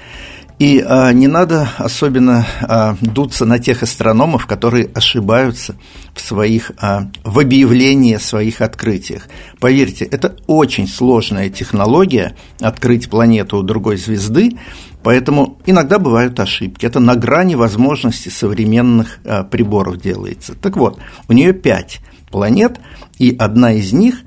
И 0.59 0.83
а, 0.83 1.11
не 1.13 1.27
надо 1.27 1.69
особенно 1.77 2.47
а, 2.61 2.97
дуться 2.99 3.45
на 3.45 3.59
тех 3.59 3.83
астрономов, 3.83 4.47
которые 4.47 4.89
ошибаются 4.91 5.75
в 6.15 6.21
своих 6.21 6.71
а, 6.79 7.11
в 7.23 7.37
объявлении 7.37 8.15
своих 8.15 8.61
открытиях. 8.61 9.27
Поверьте, 9.59 10.05
это 10.05 10.35
очень 10.47 10.87
сложная 10.87 11.49
технология 11.49 12.35
открыть 12.59 13.07
планету 13.07 13.57
у 13.57 13.61
другой 13.61 13.97
звезды, 13.97 14.57
поэтому 15.03 15.59
иногда 15.67 15.99
бывают 15.99 16.39
ошибки. 16.39 16.87
Это 16.87 16.99
на 16.99 17.15
грани 17.15 17.53
возможностей 17.53 18.31
современных 18.31 19.19
а, 19.25 19.43
приборов 19.43 20.01
делается. 20.01 20.55
Так 20.55 20.75
вот, 20.75 20.99
у 21.27 21.33
нее 21.33 21.53
пять 21.53 21.99
планет, 22.31 22.79
и 23.19 23.35
одна 23.37 23.73
из 23.73 23.93
них, 23.93 24.21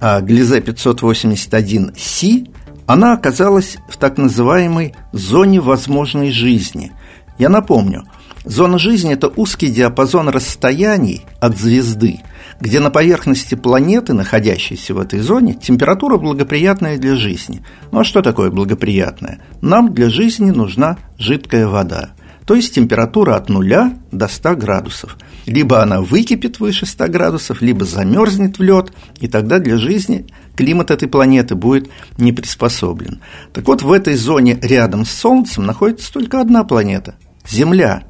а, 0.00 0.22
Глизе 0.22 0.60
581c, 0.60 2.48
она 2.86 3.14
оказалась 3.14 3.78
в 3.88 3.96
так 3.96 4.18
называемой 4.18 4.94
зоне 5.12 5.60
возможной 5.60 6.30
жизни. 6.30 6.92
Я 7.38 7.48
напомню, 7.48 8.04
зона 8.44 8.78
жизни– 8.78 9.12
это 9.14 9.28
узкий 9.28 9.68
диапазон 9.68 10.28
расстояний 10.28 11.22
от 11.40 11.58
звезды, 11.58 12.20
где 12.60 12.80
на 12.80 12.90
поверхности 12.90 13.54
планеты, 13.54 14.12
находящейся 14.12 14.94
в 14.94 14.98
этой 14.98 15.20
зоне, 15.20 15.54
температура 15.54 16.18
благоприятная 16.18 16.98
для 16.98 17.16
жизни. 17.16 17.64
Ну 17.90 18.00
а 18.00 18.04
что 18.04 18.22
такое 18.22 18.50
благоприятная? 18.50 19.40
Нам 19.60 19.92
для 19.94 20.10
жизни 20.10 20.50
нужна 20.50 20.98
жидкая 21.18 21.66
вода– 21.66 22.10
то 22.46 22.54
есть 22.54 22.74
температура 22.74 23.36
от 23.36 23.48
нуля 23.48 23.96
до 24.12 24.28
100 24.28 24.56
градусов. 24.56 25.16
Либо 25.46 25.82
она 25.82 26.00
выкипит 26.00 26.60
выше 26.60 26.86
100 26.86 27.08
градусов, 27.08 27.62
либо 27.62 27.84
замерзнет 27.84 28.58
в 28.58 28.62
лед, 28.62 28.92
и 29.20 29.28
тогда 29.28 29.58
для 29.58 29.78
жизни 29.78 30.26
климат 30.56 30.90
этой 30.90 31.08
планеты 31.08 31.54
будет 31.54 31.90
не 32.18 32.32
приспособлен. 32.32 33.20
Так 33.52 33.66
вот, 33.66 33.82
в 33.82 33.90
этой 33.92 34.14
зоне 34.14 34.58
рядом 34.60 35.04
с 35.04 35.10
Солнцем 35.10 35.64
находится 35.66 36.12
только 36.12 36.40
одна 36.40 36.64
планета– 36.64 37.16
Земля. 37.48 38.04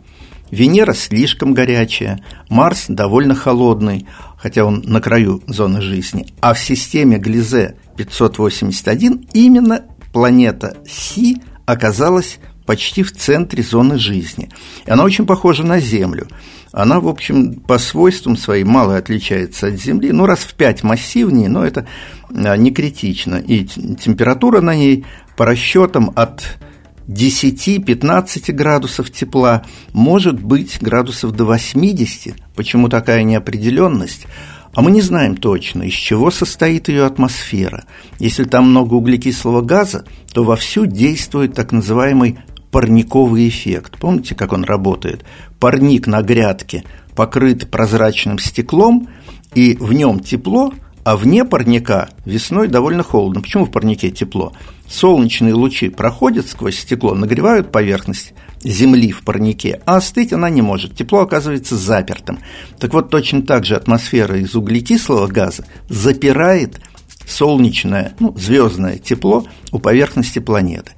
Венера 0.51 0.95
слишком 0.95 1.55
горячая, 1.55 2.21
Марс 2.49 2.85
довольно 2.89 3.35
холодный, 3.35 4.07
хотя 4.37 4.65
он 4.65 4.83
на 4.85 5.01
краю 5.01 5.43
зоны 5.49 5.81
жизни. 5.81 6.27
А 6.41 6.55
в 6.55 6.61
системе 6.61 7.19
Глизе 7.19 7.77
581 7.97 9.29
именно 9.33 9.83
планета 10.13 10.77
Си 10.87 11.43
оказалась 11.67 12.39
почти 12.67 13.03
в 13.03 13.13
центре 13.13 13.63
зоны 13.63 13.99
жизни. 13.99 14.49
И 14.87 14.91
она 14.91 15.05
очень 15.05 15.27
похожа 15.27 15.65
на 15.65 15.81
Землю. 15.81 16.29
Она, 16.73 16.99
в 17.01 17.09
общем, 17.09 17.55
по 17.55 17.79
свойствам 17.79 18.37
своим 18.37 18.69
мало 18.69 18.97
отличается 18.97 19.69
от 19.69 19.75
Земли, 19.75 20.11
ну, 20.13 20.27
раз 20.27 20.41
в 20.41 20.55
пять 20.55 20.83
массивнее, 20.83 21.49
но 21.49 21.65
это 21.65 21.87
а, 22.35 22.57
не 22.57 22.73
критично. 22.73 23.37
И 23.37 23.65
температура 23.65 24.61
на 24.61 24.75
ней 24.75 25.05
по 25.37 25.45
расчетам 25.47 26.13
от 26.17 26.59
10-15 27.07 28.53
градусов 28.53 29.11
тепла, 29.11 29.65
может 29.93 30.43
быть 30.43 30.79
градусов 30.81 31.33
до 31.33 31.45
80. 31.45 32.35
Почему 32.55 32.89
такая 32.89 33.23
неопределенность? 33.23 34.27
А 34.75 34.83
мы 34.83 34.91
не 34.91 35.03
знаем 35.03 35.37
точно, 35.37 35.85
из 35.85 35.93
чего 35.93 36.31
состоит 36.33 36.89
ее 36.89 37.05
атмосфера. 37.05 37.85
Если 38.19 38.43
там 38.43 38.71
много 38.71 38.95
углекислого 38.95 39.61
газа, 39.61 40.05
то 40.33 40.43
вовсю 40.43 40.87
действует 40.87 41.55
так 41.55 41.71
называемый 41.71 42.39
парниковый 42.75 43.49
эффект. 43.49 43.99
Помните, 44.01 44.35
как 44.35 44.53
он 44.53 44.65
работает? 44.65 45.25
Парник 45.61 46.09
на 46.09 46.23
грядке 46.23 46.83
покрыт 47.15 47.71
прозрачным 47.71 48.41
стеклом, 48.41 49.07
и 49.55 49.77
в 49.79 49.93
нем 49.93 50.19
тепло, 50.19 50.75
а 51.05 51.17
вне 51.17 51.45
парника 51.45 52.09
весной 52.25 52.67
довольно 52.67 53.05
холодно. 53.05 53.43
Почему 53.43 53.67
в 53.67 53.71
парнике 53.71 54.11
тепло? 54.11 54.55
Солнечные 54.89 55.55
лучи 55.55 55.89
проходят 55.89 56.49
сквозь 56.49 56.81
стекло, 56.81 57.15
нагревают 57.15 57.71
поверхность 57.71 58.35
земли 58.65 59.13
в 59.13 59.23
парнике, 59.23 59.81
а 59.87 59.99
остыть 59.99 60.33
она 60.33 60.51
не 60.51 60.61
может. 60.61 60.97
Тепло 60.97 61.21
оказывается 61.21 61.77
запертым. 61.77 62.41
Так 62.81 62.93
вот, 62.93 63.09
точно 63.09 63.43
так 63.43 63.65
же 63.65 63.77
атмосфера 63.77 64.37
из 64.37 64.57
углекислого 64.57 65.29
газа 65.29 65.65
запирает 65.89 66.81
солнечное, 67.25 68.15
ну, 68.19 68.35
звездное 68.37 68.99
тепло 68.99 69.47
у 69.71 69.79
поверхности 69.79 70.41
планеты 70.41 70.91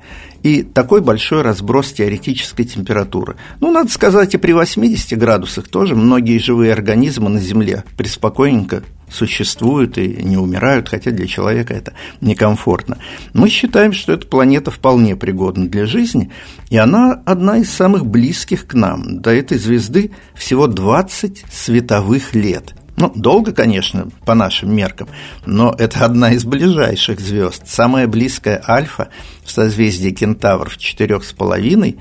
и 0.47 0.63
такой 0.63 1.01
большой 1.01 1.43
разброс 1.43 1.93
теоретической 1.93 2.65
температуры. 2.65 3.35
Ну, 3.59 3.73
надо 3.73 3.91
сказать, 3.91 4.33
и 4.35 4.39
при 4.39 4.53
80 4.53 5.19
градусах 5.19 5.67
тоже 5.67 5.97
многие 5.97 6.39
живые 6.39 6.73
организмы 6.73 7.31
на 7.31 7.41
Земле 7.41 7.83
преспокойненько 7.97 8.85
существуют 9.11 9.99
и 9.99 10.07
не 10.07 10.37
умирают, 10.37 10.89
хотя 10.89 11.11
для 11.11 11.27
человека 11.27 11.75
это 11.75 11.95
некомфортно. 12.21 12.99
Мы 13.33 13.49
считаем, 13.49 13.93
что 13.93 14.13
эта 14.13 14.25
планета 14.29 14.71
вполне 14.71 15.17
пригодна 15.17 15.67
для 15.67 15.85
жизни, 15.85 16.31
и 16.71 16.77
она 16.77 17.21
одна 17.27 17.59
из 17.59 17.69
самых 17.69 18.07
близких 18.07 18.69
к 18.69 18.75
нам. 18.75 19.21
До 19.21 19.35
этой 19.35 19.59
звезды 19.59 20.13
всего 20.37 20.69
20 20.69 21.45
световых 21.51 22.37
лет– 22.37 22.73
ну, 22.97 23.13
долго, 23.15 23.53
конечно, 23.53 24.09
по 24.25 24.35
нашим 24.35 24.75
меркам, 24.75 25.09
но 25.45 25.75
это 25.79 26.05
одна 26.05 26.33
из 26.33 26.45
ближайших 26.45 27.21
звезд. 27.21 27.65
Самая 27.67 28.07
близкая 28.07 28.63
Альфа 28.67 29.09
в 29.45 29.51
созвездии 29.51 30.11
Кентавр 30.11 30.71
в 30.71 30.79
четырех 30.79 31.25
с 31.25 31.33
половиной 31.33 31.99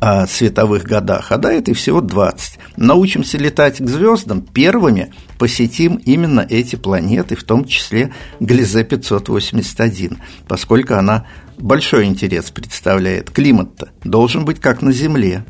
а, 0.00 0.26
световых 0.26 0.82
годах, 0.82 1.30
а 1.30 1.38
до 1.38 1.48
этой 1.48 1.72
всего 1.72 2.00
20. 2.00 2.58
Научимся 2.76 3.38
летать 3.38 3.78
к 3.78 3.88
звездам, 3.88 4.42
первыми 4.42 5.12
посетим 5.38 5.96
именно 5.96 6.46
эти 6.48 6.76
планеты, 6.76 7.36
в 7.36 7.44
том 7.44 7.64
числе 7.64 8.12
Глизе 8.40 8.84
581, 8.84 10.18
поскольку 10.48 10.94
она 10.94 11.26
большой 11.58 12.06
интерес 12.06 12.50
представляет. 12.50 13.30
Климат-то 13.30 13.90
должен 14.02 14.44
быть 14.44 14.60
как 14.60 14.82
на 14.82 14.92
Земле. 14.92 15.44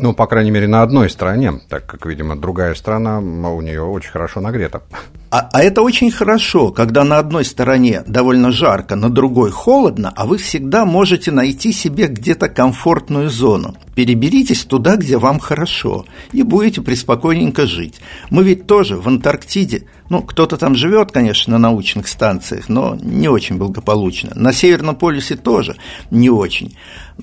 Ну, 0.00 0.14
по 0.14 0.26
крайней 0.26 0.50
мере, 0.50 0.66
на 0.66 0.82
одной 0.82 1.10
стороне, 1.10 1.60
так 1.68 1.86
как, 1.86 2.06
видимо, 2.06 2.36
другая 2.36 2.74
страна 2.74 3.18
у 3.18 3.60
нее 3.60 3.82
очень 3.82 4.10
хорошо 4.10 4.40
нагрета. 4.40 4.82
А, 5.30 5.48
а 5.52 5.62
это 5.62 5.82
очень 5.82 6.10
хорошо, 6.10 6.72
когда 6.72 7.04
на 7.04 7.18
одной 7.18 7.44
стороне 7.44 8.02
довольно 8.06 8.50
жарко, 8.50 8.96
на 8.96 9.10
другой 9.10 9.50
холодно, 9.50 10.12
а 10.16 10.26
вы 10.26 10.38
всегда 10.38 10.84
можете 10.84 11.30
найти 11.30 11.72
себе 11.72 12.06
где-то 12.08 12.48
комфортную 12.48 13.30
зону. 13.30 13.76
Переберитесь 13.94 14.64
туда, 14.64 14.96
где 14.96 15.18
вам 15.18 15.40
хорошо, 15.40 16.06
и 16.32 16.42
будете 16.42 16.80
преспокойненько 16.80 17.66
жить. 17.66 18.00
Мы 18.30 18.44
ведь 18.44 18.66
тоже 18.66 18.96
в 18.96 19.06
Антарктиде, 19.08 19.86
ну, 20.08 20.22
кто-то 20.22 20.56
там 20.56 20.74
живет, 20.74 21.12
конечно, 21.12 21.52
на 21.52 21.58
научных 21.58 22.08
станциях, 22.08 22.68
но 22.68 22.96
не 23.00 23.28
очень 23.28 23.56
благополучно. 23.56 24.32
На 24.34 24.52
Северном 24.52 24.96
полюсе 24.96 25.36
тоже 25.36 25.76
не 26.10 26.30
очень. 26.30 26.76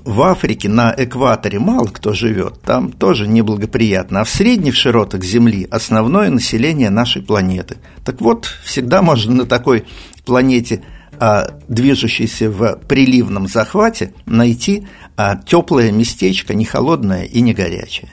В 0.05 0.21
Африке 0.21 0.69
на 0.69 0.93
экваторе 0.97 1.59
мало 1.59 1.87
кто 1.87 2.13
живет, 2.13 2.61
там 2.61 2.91
тоже 2.91 3.27
неблагоприятно. 3.27 4.21
А 4.21 4.23
в 4.23 4.29
средних 4.29 4.75
широтах 4.75 5.23
Земли 5.23 5.67
основное 5.71 6.29
население 6.29 6.89
нашей 6.89 7.21
планеты. 7.21 7.77
Так 8.05 8.21
вот, 8.21 8.47
всегда 8.63 9.01
можно 9.01 9.33
на 9.33 9.45
такой 9.45 9.85
планете 10.25 10.83
движущейся 11.67 12.49
в 12.49 12.79
приливном 12.87 13.47
захвате, 13.47 14.13
найти 14.25 14.87
а, 15.15 15.35
теплое 15.35 15.91
местечко, 15.91 16.53
не 16.53 16.65
холодное 16.65 17.23
и 17.23 17.41
не 17.41 17.53
горячее. 17.53 18.09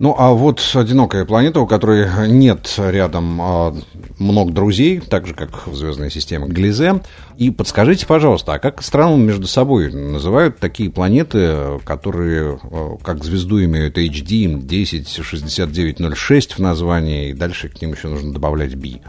Ну, 0.00 0.14
а 0.16 0.30
вот 0.32 0.62
одинокая 0.74 1.26
планета, 1.26 1.60
у 1.60 1.66
которой 1.66 2.08
нет 2.26 2.74
рядом 2.78 3.38
а, 3.42 3.76
много 4.18 4.50
друзей, 4.50 4.98
так 4.98 5.26
же, 5.26 5.34
как 5.34 5.66
в 5.66 5.74
звездной 5.74 6.10
системе 6.10 6.48
Глизе. 6.48 7.02
И 7.36 7.50
подскажите, 7.50 8.06
пожалуйста, 8.06 8.54
а 8.54 8.58
как 8.58 8.82
страны 8.82 9.18
между 9.18 9.46
собой 9.46 9.92
называют 9.92 10.58
такие 10.58 10.90
планеты, 10.90 11.78
которые 11.84 12.58
а, 12.62 12.96
как 13.02 13.22
звезду 13.22 13.62
имеют 13.62 13.98
HD, 13.98 14.46
106906 14.64 16.52
в 16.54 16.58
названии, 16.60 17.28
и 17.28 17.34
дальше 17.34 17.68
к 17.68 17.82
ним 17.82 17.92
еще 17.92 18.08
нужно 18.08 18.32
добавлять 18.32 18.76
B? 18.76 19.00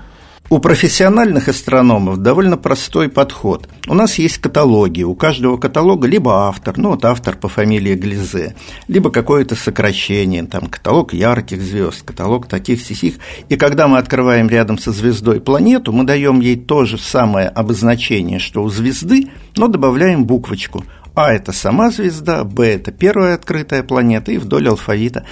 У 0.51 0.59
профессиональных 0.59 1.47
астрономов 1.47 2.17
довольно 2.17 2.57
простой 2.57 3.07
подход. 3.07 3.69
У 3.87 3.93
нас 3.93 4.15
есть 4.15 4.39
каталоги, 4.39 5.01
у 5.03 5.15
каждого 5.15 5.55
каталога 5.55 6.09
либо 6.09 6.49
автор, 6.49 6.77
ну 6.77 6.89
вот 6.89 7.05
автор 7.05 7.37
по 7.37 7.47
фамилии 7.47 7.95
Глизе, 7.95 8.57
либо 8.89 9.11
какое-то 9.11 9.55
сокращение, 9.55 10.43
там 10.43 10.67
каталог 10.67 11.13
ярких 11.13 11.61
звезд, 11.61 12.01
каталог 12.03 12.47
таких 12.47 12.81
сисих. 12.81 13.15
И 13.47 13.55
когда 13.55 13.87
мы 13.87 13.97
открываем 13.97 14.49
рядом 14.49 14.77
со 14.77 14.91
звездой 14.91 15.39
планету, 15.39 15.93
мы 15.93 16.03
даем 16.03 16.41
ей 16.41 16.57
то 16.57 16.83
же 16.83 16.97
самое 16.97 17.47
обозначение, 17.47 18.39
что 18.39 18.61
у 18.61 18.69
звезды, 18.69 19.29
но 19.55 19.69
добавляем 19.69 20.25
буквочку 20.25 20.83
А– 21.13 21.33
это 21.33 21.51
сама 21.51 21.91
звезда, 21.91 22.43
Б– 22.43 22.65
это 22.75 22.91
первая 22.91 23.35
открытая 23.35 23.83
планета, 23.83 24.31
и 24.31 24.37
вдоль 24.37 24.69
алфавита 24.69 25.25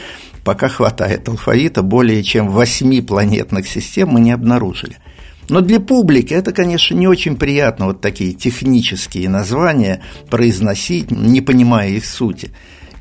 пока 0.44 0.68
хватает 0.68 1.28
алфавита, 1.30 1.84
более 1.84 2.24
чем 2.24 2.50
восьми 2.50 3.02
планетных 3.02 3.68
систем 3.68 4.10
мы 4.10 4.20
не 4.20 4.32
обнаружили. 4.32 4.98
Но 5.48 5.62
для 5.62 5.80
публики 5.80 6.34
это, 6.34 6.52
конечно, 6.52 6.96
не 6.96 7.08
очень 7.08 7.36
приятно 7.36 7.88
вот 7.88 8.02
такие 8.02 8.34
технические 8.34 9.30
названия 9.30 10.02
произносить, 10.30 11.12
не 11.12 11.42
понимая 11.42 11.90
их 11.90 12.06
сути. 12.06 12.52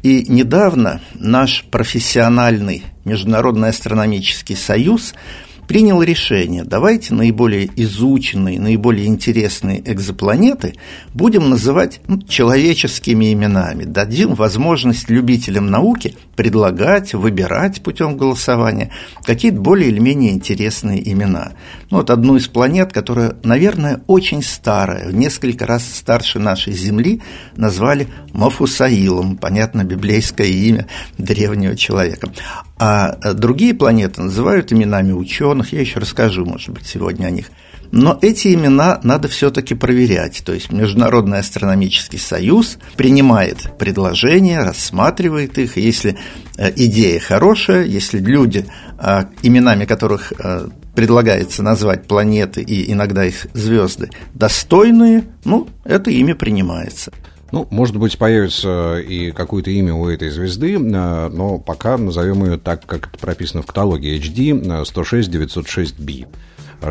И 0.02 0.24
недавно 0.28 1.00
наш 1.14 1.64
профессиональный 1.70 2.84
Международный 3.04 3.70
астрономический 3.70 4.56
союз– 4.56 5.14
принял 5.68 6.02
решение, 6.02 6.64
давайте 6.64 7.14
наиболее 7.14 7.70
изученные, 7.76 8.59
наиболее 8.59 9.07
интересные 9.07 9.81
экзопланеты 9.85 10.74
будем 11.14 11.50
называть 11.50 12.00
ну, 12.09 12.20
человеческими 12.22 13.33
именами, 13.33 13.85
дадим 13.85 14.35
возможность 14.35 15.11
любителям 15.11 15.70
науки 15.70 16.16
предлагать, 16.38 17.14
выбирать 17.14 17.83
путем 17.83 18.16
голосования 18.16 18.92
какие-то 19.24 19.59
более 19.61 19.88
или 19.88 19.98
менее 19.98 20.31
интересные 20.31 21.12
имена. 21.12 21.55
Ну, 21.90 21.96
вот 21.96 22.11
одну 22.11 22.37
из 22.37 22.46
планет, 22.46 22.92
которая, 22.92 23.35
наверное, 23.42 24.03
очень 24.07 24.44
старая, 24.44 25.09
в 25.09 25.14
несколько 25.16 25.66
раз 25.66 25.85
старше 25.85 26.38
нашей 26.38 26.74
Земли, 26.74 27.22
назвали 27.57 28.07
Мафусаилом, 28.35 29.37
понятно, 29.37 29.83
библейское 29.83 30.46
имя 30.46 30.87
древнего 31.18 31.77
человека. 31.77 32.31
А 32.79 33.33
другие 33.35 33.74
планеты 33.74 34.22
называют 34.22 34.72
именами 34.72 35.11
ученых, 35.11 35.72
я 35.72 35.81
еще 35.81 35.98
расскажу, 35.98 36.44
может 36.44 36.70
быть, 36.70 36.87
сегодня 36.87 37.27
о 37.27 37.31
них. 37.31 37.46
Но 37.90 38.18
эти 38.20 38.55
имена 38.55 39.01
надо 39.03 39.29
все-таки 39.29 39.74
проверять. 39.74 40.42
То 40.44 40.53
есть 40.53 40.70
Международный 40.72 41.38
астрономический 41.38 42.18
союз 42.18 42.79
принимает 42.96 43.79
предложения, 43.79 44.62
рассматривает 44.62 45.59
их. 45.59 45.77
Если 45.77 46.16
э, 46.57 46.70
идея 46.77 47.18
хорошая, 47.20 47.85
если 47.85 48.18
люди, 48.18 48.66
э, 48.98 49.24
именами 49.42 49.87
которых 49.87 50.33
э, 50.38 50.68
предлагается 50.94 51.62
назвать 51.62 52.07
планеты 52.07 52.61
и 52.62 52.92
иногда 52.92 53.24
их 53.24 53.46
звезды, 53.55 54.11
достойные, 54.35 55.24
ну, 55.44 55.68
это 55.85 56.11
имя 56.11 56.35
принимается. 56.35 57.12
Ну, 57.51 57.66
может 57.70 57.96
быть, 57.96 58.18
появится 58.18 58.98
и 58.98 59.31
какое-то 59.31 59.70
имя 59.70 59.94
у 59.94 60.07
этой 60.09 60.29
звезды, 60.29 60.79
но 60.79 61.59
пока 61.59 61.96
назовем 61.96 62.44
ее 62.44 62.59
так, 62.59 62.85
как 62.85 63.09
это 63.09 63.18
прописано 63.18 63.62
в 63.62 63.66
каталоге 63.66 64.18
HD 64.18 64.51
106906b. 64.85 66.27
А 66.27 66.35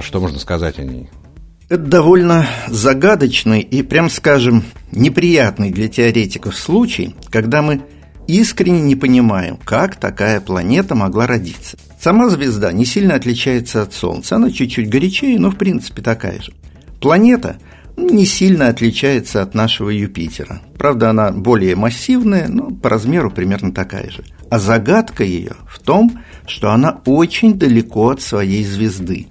что 0.01 0.19
можно 0.19 0.39
сказать 0.39 0.79
о 0.79 0.83
ней? 0.83 1.09
Это 1.69 1.83
довольно 1.83 2.45
загадочный 2.69 3.61
и, 3.61 3.83
прям 3.83 4.09
скажем, 4.09 4.63
неприятный 4.91 5.71
для 5.71 5.89
теоретиков 5.89 6.55
случай, 6.55 7.15
когда 7.29 7.61
мы 7.61 7.81
искренне 8.27 8.81
не 8.81 8.95
понимаем, 8.95 9.57
как 9.57 9.95
такая 9.95 10.39
планета 10.39 10.95
могла 10.95 11.27
родиться. 11.27 11.77
Сама 11.99 12.29
звезда 12.29 12.71
не 12.71 12.85
сильно 12.85 13.15
отличается 13.15 13.81
от 13.81 13.93
Солнца, 13.93 14.35
она 14.35 14.51
чуть-чуть 14.51 14.89
горячее, 14.89 15.39
но 15.39 15.49
в 15.49 15.57
принципе 15.57 16.01
такая 16.01 16.41
же. 16.41 16.53
Планета 17.01 17.57
не 17.97 18.25
сильно 18.25 18.67
отличается 18.67 19.41
от 19.41 19.53
нашего 19.55 19.89
Юпитера. 19.89 20.61
Правда, 20.77 21.09
она 21.09 21.31
более 21.31 21.75
массивная, 21.75 22.47
но 22.47 22.69
по 22.69 22.89
размеру 22.89 23.31
примерно 23.31 23.73
такая 23.73 24.09
же. 24.09 24.23
А 24.49 24.59
загадка 24.59 25.23
ее 25.23 25.53
в 25.67 25.79
том, 25.79 26.21
что 26.45 26.71
она 26.71 27.01
очень 27.05 27.55
далеко 27.55 28.11
от 28.11 28.21
своей 28.21 28.63
звезды. 28.63 29.27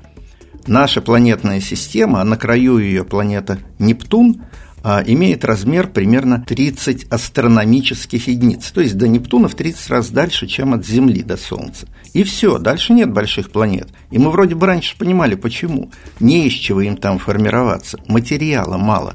Наша 0.67 1.01
планетная 1.01 1.61
система, 1.61 2.25
на 2.25 2.37
краю 2.37 2.79
ее 2.79 3.05
планета 3.05 3.59
Нептун, 3.79 4.43
а, 4.83 5.03
имеет 5.05 5.45
размер 5.45 5.89
примерно 5.89 6.45
30 6.47 7.05
астрономических 7.11 8.29
единиц, 8.29 8.71
то 8.71 8.81
есть 8.81 8.97
до 8.97 9.09
Нептуна 9.09 9.49
в 9.49 9.55
30 9.55 9.91
раз 9.91 10.11
дальше, 10.11 10.47
чем 10.47 10.75
от 10.75 10.87
Земли 10.87 11.23
до 11.23 11.37
Солнца. 11.37 11.87
И 12.13 12.25
все, 12.25 12.59
дальше 12.59 12.93
нет 12.93 13.13
больших 13.13 13.51
планет. 13.51 13.89
И 14.11 14.19
мы 14.19 14.31
вроде 14.31 14.55
бы 14.55 14.67
раньше 14.67 14.97
понимали, 14.97 15.35
почему. 15.35 15.91
Не 16.21 16.47
из 16.47 16.53
чего 16.53 16.81
им 16.81 16.97
там 16.97 17.19
формироваться, 17.19 17.99
материала 18.07 18.77
мало. 18.77 19.15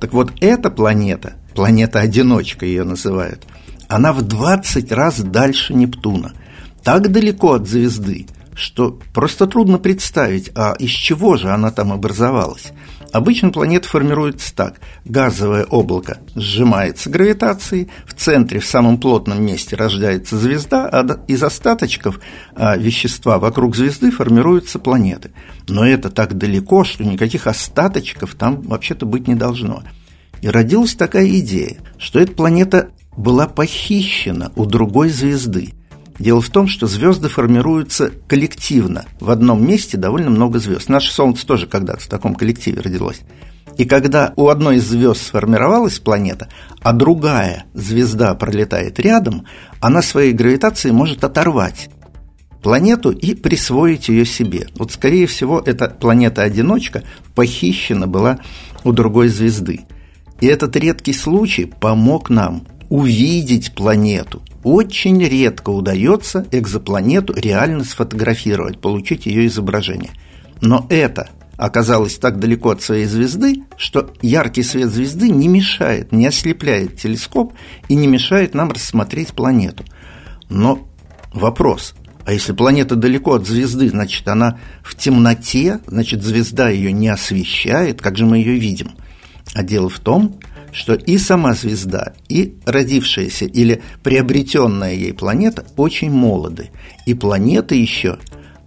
Так 0.00 0.12
вот, 0.12 0.32
эта 0.40 0.70
планета, 0.70 1.34
планета-одиночка 1.54 2.66
ее 2.66 2.84
называют, 2.84 3.46
она 3.88 4.12
в 4.12 4.22
20 4.22 4.92
раз 4.92 5.20
дальше 5.20 5.74
Нептуна. 5.74 6.32
Так 6.82 7.10
далеко 7.10 7.54
от 7.54 7.68
звезды, 7.68 8.26
что 8.54 8.98
просто 9.12 9.46
трудно 9.46 9.78
представить, 9.78 10.50
а 10.54 10.74
из 10.78 10.90
чего 10.90 11.36
же 11.36 11.50
она 11.50 11.70
там 11.70 11.92
образовалась. 11.92 12.72
Обычно 13.12 13.50
планета 13.50 13.88
формируется 13.88 14.54
так. 14.54 14.80
Газовое 15.04 15.64
облако 15.64 16.18
сжимается 16.34 17.10
гравитацией, 17.10 17.88
в 18.06 18.14
центре, 18.14 18.60
в 18.60 18.66
самом 18.66 18.98
плотном 18.98 19.44
месте 19.44 19.74
рождается 19.74 20.38
звезда, 20.38 20.88
а 20.88 21.20
из 21.26 21.42
остаточков 21.42 22.20
а, 22.54 22.76
вещества 22.76 23.38
вокруг 23.38 23.74
звезды 23.74 24.10
формируются 24.10 24.78
планеты. 24.78 25.32
Но 25.68 25.84
это 25.84 26.10
так 26.10 26.38
далеко, 26.38 26.84
что 26.84 27.04
никаких 27.04 27.46
остаточков 27.46 28.34
там 28.34 28.60
вообще-то 28.62 29.06
быть 29.06 29.26
не 29.26 29.34
должно. 29.34 29.82
И 30.40 30.48
родилась 30.48 30.94
такая 30.94 31.28
идея, 31.40 31.78
что 31.98 32.20
эта 32.20 32.32
планета 32.32 32.90
была 33.16 33.48
похищена 33.48 34.52
у 34.54 34.66
другой 34.66 35.10
звезды– 35.10 35.74
Дело 36.20 36.42
в 36.42 36.50
том, 36.50 36.68
что 36.68 36.86
звезды 36.86 37.30
формируются 37.30 38.10
коллективно. 38.28 39.06
В 39.20 39.30
одном 39.30 39.66
месте 39.66 39.96
довольно 39.96 40.28
много 40.28 40.58
звезд. 40.58 40.90
Наше 40.90 41.10
Солнце 41.10 41.46
тоже 41.46 41.66
когда-то 41.66 42.02
в 42.02 42.08
таком 42.08 42.34
коллективе 42.34 42.82
родилось. 42.82 43.22
И 43.78 43.86
когда 43.86 44.34
у 44.36 44.48
одной 44.48 44.76
из 44.76 44.86
звезд 44.86 45.22
сформировалась 45.22 45.98
планета, 45.98 46.48
а 46.82 46.92
другая 46.92 47.64
звезда 47.72 48.34
пролетает 48.34 49.00
рядом, 49.00 49.46
она 49.80 50.02
своей 50.02 50.34
гравитацией 50.34 50.92
может 50.92 51.24
оторвать 51.24 51.88
планету 52.62 53.10
и 53.10 53.34
присвоить 53.34 54.10
ее 54.10 54.26
себе. 54.26 54.68
Вот, 54.76 54.92
скорее 54.92 55.26
всего, 55.26 55.62
эта 55.64 55.88
планета-одиночка 55.88 57.02
похищена 57.34 58.06
была 58.06 58.40
у 58.84 58.92
другой 58.92 59.28
звезды. 59.28 59.86
И 60.42 60.46
этот 60.46 60.76
редкий 60.76 61.14
случай 61.14 61.64
помог 61.64 62.28
нам 62.28 62.66
увидеть 62.90 63.74
планету, 63.74 64.42
очень 64.62 65.22
редко 65.22 65.70
удается 65.70 66.46
экзопланету 66.50 67.34
реально 67.34 67.84
сфотографировать, 67.84 68.80
получить 68.80 69.26
ее 69.26 69.46
изображение. 69.46 70.10
Но 70.60 70.86
это 70.90 71.30
оказалось 71.56 72.16
так 72.16 72.38
далеко 72.38 72.70
от 72.70 72.82
своей 72.82 73.04
звезды, 73.04 73.64
что 73.76 74.12
яркий 74.22 74.62
свет 74.62 74.90
звезды 74.90 75.28
не 75.28 75.46
мешает, 75.46 76.10
не 76.12 76.26
ослепляет 76.26 76.96
телескоп 76.96 77.52
и 77.88 77.94
не 77.94 78.06
мешает 78.06 78.54
нам 78.54 78.70
рассмотреть 78.70 79.34
планету. 79.34 79.84
Но 80.48 80.88
вопрос, 81.32 81.94
а 82.24 82.32
если 82.32 82.52
планета 82.52 82.96
далеко 82.96 83.34
от 83.34 83.46
звезды, 83.46 83.88
значит, 83.88 84.26
она 84.28 84.58
в 84.82 84.94
темноте, 84.94 85.80
значит, 85.86 86.22
звезда 86.22 86.70
ее 86.70 86.92
не 86.92 87.08
освещает, 87.08 88.00
как 88.00 88.16
же 88.16 88.24
мы 88.24 88.38
ее 88.38 88.58
видим? 88.58 88.92
А 89.54 89.62
дело 89.62 89.88
в 89.88 89.98
том, 89.98 90.38
что 90.72 90.94
и 90.94 91.18
сама 91.18 91.54
звезда, 91.54 92.12
и 92.28 92.56
родившаяся 92.64 93.44
или 93.44 93.82
приобретенная 94.02 94.94
ей 94.94 95.12
планета 95.12 95.64
очень 95.76 96.10
молоды. 96.10 96.70
И 97.06 97.14
планета 97.14 97.74
еще 97.74 98.18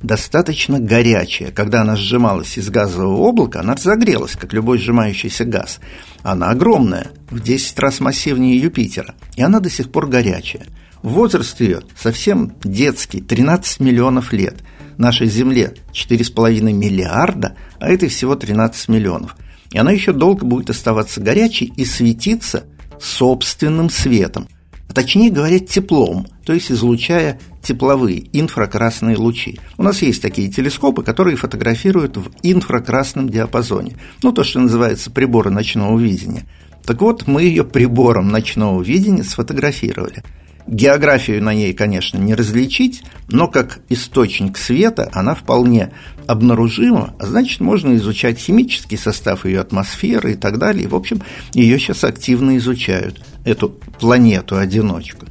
достаточно 0.04 0.80
горячая. 0.80 1.52
Когда 1.52 1.82
она 1.82 1.96
сжималась 1.96 2.58
из 2.58 2.70
газового 2.70 3.30
облака, 3.30 3.62
она 3.62 3.76
разогрелась, 3.76 4.36
как 4.36 4.54
любой 4.54 4.78
сжимающийся 4.78 5.46
газ. 5.46 5.80
Она 6.22 6.50
огромная, 6.50 7.08
в 7.30 7.39
10 7.39 7.80
раз 7.80 8.00
массивнее 8.00 8.58
Юпитера, 8.58 9.16
и 9.36 9.42
она 9.42 9.60
до 9.60 9.70
сих 9.70 9.92
пор 9.92 10.08
горячая. 10.08 10.66
Возраст 11.02 11.60
ее 11.60 11.82
совсем 11.98 12.54
детский, 12.63 13.22
13 13.22 13.80
миллионов 13.80 14.32
лет. 14.32 14.56
Нашей 14.98 15.28
Земле 15.28 15.74
4,5 15.92 16.62
миллиарда, 16.72 17.58
а 17.80 17.89
этой 17.89 18.10
всего 18.10 18.36
13 18.36 18.89
миллионов. 18.89 19.36
И 19.74 19.78
она 19.78 19.92
еще 19.92 20.14
долго 20.14 20.46
будет 20.46 20.70
оставаться 20.70 21.20
горячей 21.20 21.74
и 21.76 21.84
светиться 21.84 22.66
собственным 23.02 23.90
светом, 23.90 24.48
а 24.88 24.94
точнее 24.94 25.32
говоря, 25.32 25.60
теплом, 25.60 26.28
то 26.46 26.54
есть 26.54 26.72
излучая 26.72 27.40
тепловые 27.62 28.28
инфракрасные 28.34 29.18
лучи. 29.18 29.60
У 29.78 29.84
нас 29.84 30.02
есть 30.02 30.22
такие 30.22 30.50
телескопы, 30.50 31.04
которые 31.04 31.36
фотографируют 31.36 32.18
в 32.18 32.30
инфракрасном 32.44 33.30
диапазоне. 33.30 33.98
Ну, 34.22 34.32
то, 34.32 34.44
что 34.44 34.60
называется 34.60 35.10
приборы 35.10 35.50
ночного 35.50 36.00
видения. 36.00 36.46
Так 36.86 37.02
вот, 37.02 37.28
мы 37.28 37.44
ее 37.44 37.64
прибором 37.64 38.30
ночного 38.30 38.82
видения 38.82 39.24
сфотографировали– 39.24 40.24
Географию 40.66 41.44
на 41.44 41.54
ней, 41.54 41.74
конечно, 41.74 42.18
не 42.18 42.36
различить, 42.36 43.04
но 43.28 43.48
как 43.48 43.80
источник 43.90 44.58
света 44.58 45.10
она 45.12 45.36
вполне 45.36 45.92
обнаружима, 46.28 47.14
а 47.20 47.26
значит, 47.26 47.60
можно 47.60 47.96
изучать 47.96 48.40
химический 48.40 48.98
состав 48.98 49.46
ее 49.46 49.60
атмосферы 49.62 50.34
и 50.34 50.36
так 50.36 50.58
далее. 50.58 50.88
В 50.88 50.96
общем, 50.96 51.22
ее 51.54 51.80
сейчас 51.80 52.04
активно 52.04 52.58
изучают, 52.58 53.22
эту 53.46 53.70
планету-одиночку. 54.00 55.26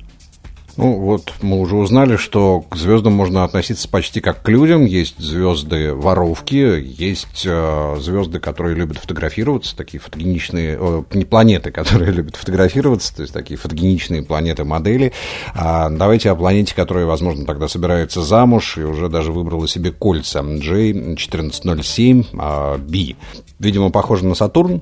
Ну 0.76 0.98
вот 0.98 1.34
мы 1.42 1.60
уже 1.60 1.76
узнали, 1.76 2.16
что 2.16 2.62
к 2.62 2.76
звездам 2.76 3.12
можно 3.12 3.44
относиться 3.44 3.88
почти 3.88 4.20
как 4.20 4.42
к 4.42 4.48
людям. 4.48 4.86
Есть 4.86 5.18
звезды 5.18 5.92
воровки, 5.94 6.82
есть 6.82 7.44
э, 7.44 7.96
звезды, 8.00 8.40
которые 8.40 8.74
любят 8.74 8.96
фотографироваться, 8.96 9.76
такие 9.76 10.00
фотогеничные, 10.00 10.78
э, 10.80 11.02
не 11.12 11.26
планеты, 11.26 11.70
которые 11.74 12.12
любят 12.12 12.36
фотографироваться, 12.36 13.14
то 13.14 13.20
есть 13.22 13.34
такие 13.34 13.58
фотогеничные 13.58 14.22
планеты-модели. 14.22 15.12
А 15.54 15.90
давайте 15.90 16.30
о 16.30 16.34
планете, 16.34 16.74
которая, 16.74 17.04
возможно, 17.04 17.44
тогда 17.44 17.68
собирается 17.68 18.22
замуж 18.22 18.78
и 18.78 18.82
уже 18.82 19.10
даже 19.10 19.30
выбрала 19.30 19.68
себе 19.68 19.92
кольца 19.92 20.40
J1407B. 20.40 22.26
А, 22.38 22.80
Видимо, 23.58 23.90
похоже 23.90 24.24
на 24.24 24.34
Сатурн. 24.34 24.80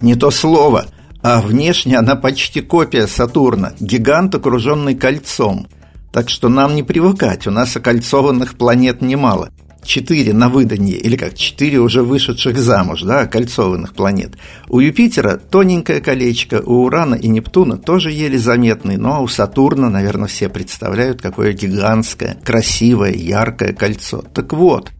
Не 0.00 0.14
то 0.14 0.30
слово– 0.30 0.86
а 1.22 1.40
внешне 1.40 1.96
она 1.96 2.16
почти 2.16 2.60
копия 2.60 3.06
Сатурна, 3.06 3.74
гигант, 3.80 4.34
окруженный 4.34 4.94
кольцом. 4.94 5.68
Так 6.12 6.28
что 6.28 6.48
нам 6.48 6.74
не 6.74 6.82
привыкать, 6.82 7.46
у 7.46 7.50
нас 7.50 7.76
окольцованных 7.76 8.56
планет 8.56 9.00
немало. 9.00 9.50
Четыре 9.84 10.32
на 10.32 10.48
выданье, 10.48 10.96
или 10.96 11.16
как, 11.16 11.34
четыре 11.34 11.78
уже 11.78 12.02
вышедших 12.02 12.56
замуж, 12.56 13.02
да, 13.02 13.20
окольцованных 13.20 13.94
планет. 13.94 14.36
У 14.68 14.78
Юпитера 14.78 15.36
тоненькое 15.38 16.00
колечко, 16.00 16.62
у 16.64 16.84
Урана 16.84 17.16
и 17.16 17.26
Нептуна 17.26 17.78
тоже 17.78 18.12
еле 18.12 18.38
заметный, 18.38 18.96
но 18.96 19.22
у 19.22 19.28
Сатурна, 19.28 19.90
наверное, 19.90 20.28
все 20.28 20.48
представляют, 20.48 21.20
какое 21.20 21.52
гигантское, 21.52 22.36
красивое, 22.44 23.12
яркое 23.12 23.72
кольцо. 23.72 24.22
Так 24.34 24.52
вот, 24.52 24.92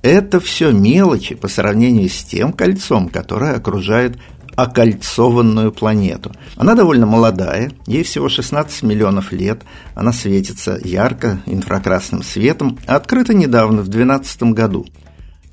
это 0.00 0.40
все 0.40 0.70
мелочи 0.70 1.34
по 1.34 1.48
сравнению 1.48 2.08
с 2.08 2.22
тем 2.22 2.52
кольцом, 2.52 3.08
которое 3.08 3.54
окружает 3.54 4.16
окольцованную 4.56 5.70
планету. 5.70 6.32
Она 6.56 6.74
довольно 6.74 7.06
молодая, 7.06 7.70
ей 7.86 8.02
всего 8.02 8.28
16 8.28 8.82
миллионов 8.82 9.30
лет, 9.30 9.62
она 9.94 10.12
светится 10.12 10.78
ярко 10.82 11.40
инфракрасным 11.46 12.22
светом, 12.22 12.78
открыта 12.86 13.34
недавно, 13.34 13.82
в 13.82 13.88
2012 13.88 14.42
году. 14.54 14.86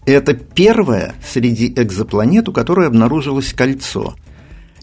Это 0.06 0.34
первая 0.34 1.16
среди 1.26 1.68
экзопланет, 1.68 2.50
у 2.50 2.54
которой 2.54 2.88
обнаружилось 2.88 3.54
кольцо. 3.54 4.16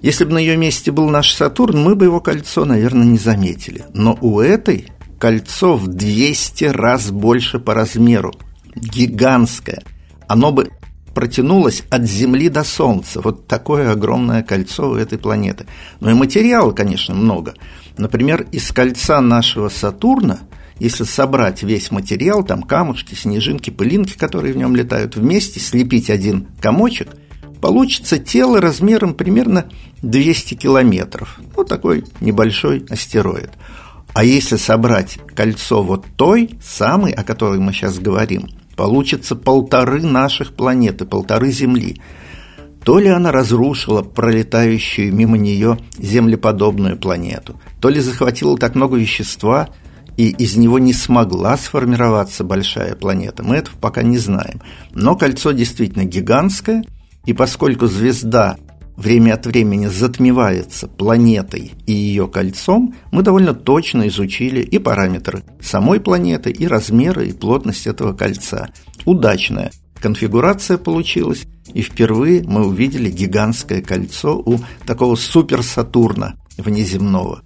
Если 0.00 0.24
бы 0.24 0.33
на 0.33 0.38
ее 0.38 0.56
месте 0.56 0.92
был 0.92 1.11
наш 1.11 1.35
Сатурн, 1.35 1.83
мы 1.83 1.94
бы 1.94 2.06
его 2.06 2.20
кольцо, 2.20 2.64
наверное, 2.64 3.06
не 3.06 3.18
заметили. 3.18 3.85
Но 3.92 4.16
у 4.20 4.40
этой 4.40 4.88
кольцо 5.18 5.76
в 5.76 5.88
200 5.88 6.64
раз 6.64 7.11
больше 7.11 7.59
по 7.59 7.74
размеру. 7.74 8.33
Гигантское. 8.74 9.83
Оно 10.26 10.52
бы 10.52 10.70
протянулась 11.14 11.83
от 11.90 12.05
Земли 12.05 12.49
до 12.49 12.64
Солнца. 12.64 13.20
Вот 13.20 13.46
такое 13.46 13.90
огромное 13.92 14.42
кольцо 14.42 14.90
у 14.90 14.94
этой 14.94 15.18
планеты. 15.18 15.66
Ну 16.01 16.11
и 16.11 16.14
материала, 16.14 16.73
конечно, 16.73 17.14
много. 17.14 17.55
Например, 17.96 18.46
из 18.53 18.70
кольца 18.73 19.20
нашего 19.20 19.68
Сатурна, 19.68 20.40
если 20.79 21.05
собрать 21.05 21.62
весь 21.62 21.90
материал, 21.90 22.42
там 22.44 22.62
камушки, 22.62 23.14
снежинки, 23.14 23.70
пылинки, 23.70 24.16
которые 24.16 24.55
в 24.55 24.57
нем 24.57 24.75
летают, 24.75 25.16
вместе 25.16 25.61
слепить 25.61 26.09
один 26.11 26.46
комочек, 26.61 27.09
получится 27.61 28.18
тело 28.18 28.61
размером 28.61 29.14
примерно 29.14 29.66
200 30.03 30.55
километров. 30.55 31.38
Вот 31.55 31.68
такой 31.68 32.05
небольшой 32.20 32.87
астероид. 32.88 33.51
А 34.14 34.25
если 34.25 34.57
собрать 34.57 35.18
кольцо 35.37 35.83
вот 35.83 36.05
той, 36.16 36.51
самой, 36.62 37.12
о 37.12 37.23
которой 37.23 37.59
мы 37.59 37.73
сейчас 37.73 37.99
говорим– 37.99 38.49
Получится 38.80 39.36
полторы 39.36 40.00
наших 40.00 40.54
планеты, 40.54 41.04
полторы 41.04 41.52
Земли. 41.52 42.00
То 42.82 42.98
ли 42.98 43.08
она 43.08 43.30
разрушила 43.30 44.00
пролетающую 44.00 45.14
мимо 45.14 45.36
нее 45.36 45.76
землеподобную 45.98 46.96
планету, 46.96 47.60
то 47.78 47.90
ли 47.90 48.00
захватила 48.00 48.56
так 48.56 48.74
много 48.76 48.96
вещества, 48.96 49.68
и 50.16 50.30
из 50.30 50.56
него 50.56 50.78
не 50.78 50.94
смогла 50.94 51.58
сформироваться 51.58 52.42
большая 52.42 52.94
планета. 52.94 53.42
Мы 53.42 53.56
этого 53.56 53.76
пока 53.76 54.02
не 54.02 54.16
знаем. 54.16 54.62
Но 54.94 55.14
кольцо 55.14 55.52
действительно 55.52 56.06
гигантское, 56.06 56.82
и 57.26 57.34
поскольку 57.34 57.86
звезда 57.86 58.56
время 59.00 59.34
от 59.34 59.46
времени 59.46 59.86
затмевается 59.86 60.86
планетой 60.86 61.72
и 61.86 61.92
ее 61.92 62.28
кольцом, 62.28 62.94
мы 63.10 63.22
довольно 63.22 63.54
точно 63.54 64.08
изучили 64.08 64.60
и 64.60 64.78
параметры 64.78 65.42
самой 65.60 66.00
планеты, 66.00 66.50
и 66.50 66.66
размеры, 66.66 67.28
и 67.28 67.32
плотность 67.32 67.86
этого 67.86 68.12
кольца. 68.12 68.68
Удачная 69.06 69.72
конфигурация 70.00 70.76
получилась, 70.76 71.46
и 71.72 71.82
впервые 71.82 72.42
мы 72.42 72.66
увидели 72.66 73.10
гигантское 73.10 73.80
кольцо 73.80 74.38
у 74.38 74.58
такого 74.86 75.14
супер-Сатурна 75.14 76.34
внеземного. 76.58 77.42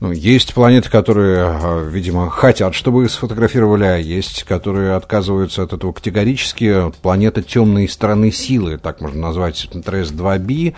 Ну, 0.00 0.12
есть 0.12 0.54
планеты, 0.54 0.88
которые, 0.88 1.44
а, 1.44 1.86
видимо, 1.86 2.30
хотят, 2.30 2.74
чтобы 2.74 3.04
их 3.04 3.10
сфотографировали, 3.10 3.84
а 3.84 3.96
есть, 3.96 4.44
которые 4.44 4.94
отказываются 4.94 5.62
от 5.62 5.74
этого 5.74 5.92
категорически. 5.92 6.90
Планета 7.02 7.42
темной 7.42 7.86
стороны 7.86 8.32
силы, 8.32 8.78
так 8.78 9.02
можно 9.02 9.20
назвать 9.20 9.68
ТРС-2b. 9.70 10.74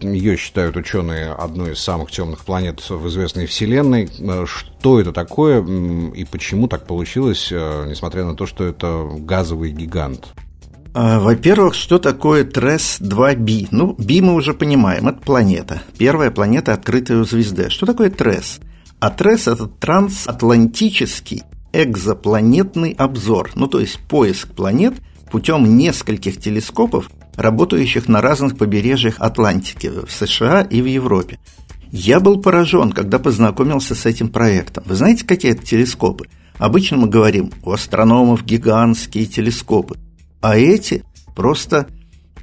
Ее 0.00 0.36
считают 0.36 0.76
ученые 0.76 1.30
одной 1.30 1.74
из 1.74 1.78
самых 1.78 2.10
темных 2.10 2.44
планет 2.44 2.90
в 2.90 3.06
известной 3.06 3.46
Вселенной. 3.46 4.10
Что 4.46 5.00
это 5.00 5.12
такое 5.12 5.64
и 6.12 6.24
почему 6.24 6.66
так 6.66 6.86
получилось, 6.86 7.50
а, 7.52 7.86
несмотря 7.86 8.24
на 8.24 8.34
то, 8.34 8.46
что 8.46 8.64
это 8.64 9.08
газовый 9.16 9.70
гигант? 9.70 10.34
А, 10.98 11.20
во-первых, 11.20 11.74
что 11.74 11.98
такое 11.98 12.42
ТРЕС-2b? 12.42 13.68
Ну, 13.70 13.94
B 13.98 14.22
мы 14.22 14.32
уже 14.32 14.54
понимаем, 14.54 15.08
это 15.08 15.20
планета. 15.20 15.82
Первая 15.98 16.30
планета, 16.30 16.72
открытая 16.72 17.18
у 17.18 17.24
звезды. 17.24 17.68
Что 17.68 17.84
такое 17.84 18.08
ТРЕС? 18.08 18.60
А 18.98 19.10
ТРЕС– 19.10 19.46
это 19.48 19.66
трансатлантический 19.66 21.42
экзопланетный 21.74 22.92
обзор, 22.92 23.50
ну 23.56 23.66
то 23.66 23.78
есть 23.78 23.98
поиск 24.08 24.48
планет 24.54 24.94
путем 25.30 25.76
нескольких 25.76 26.40
телескопов, 26.40 27.10
работающих 27.36 28.08
на 28.08 28.22
разных 28.22 28.56
побережьях 28.56 29.16
Атлантики, 29.18 29.88
в 29.88 30.10
США 30.10 30.62
и 30.62 30.80
в 30.80 30.86
Европе. 30.86 31.38
Я 31.92 32.20
был 32.20 32.40
поражен, 32.40 32.92
когда 32.92 33.18
познакомился 33.18 33.94
с 33.94 34.06
этим 34.06 34.30
проектом. 34.30 34.84
Вы 34.86 34.94
знаете, 34.94 35.26
какие 35.26 35.52
это 35.52 35.62
телескопы? 35.62 36.28
Обычно 36.56 36.96
мы 36.96 37.08
говорим, 37.08 37.52
у 37.64 37.72
астрономов 37.72 38.46
гигантские 38.46 39.26
телескопы. 39.26 39.98
А 40.40 40.56
эти 40.56 41.04
просто 41.34 41.88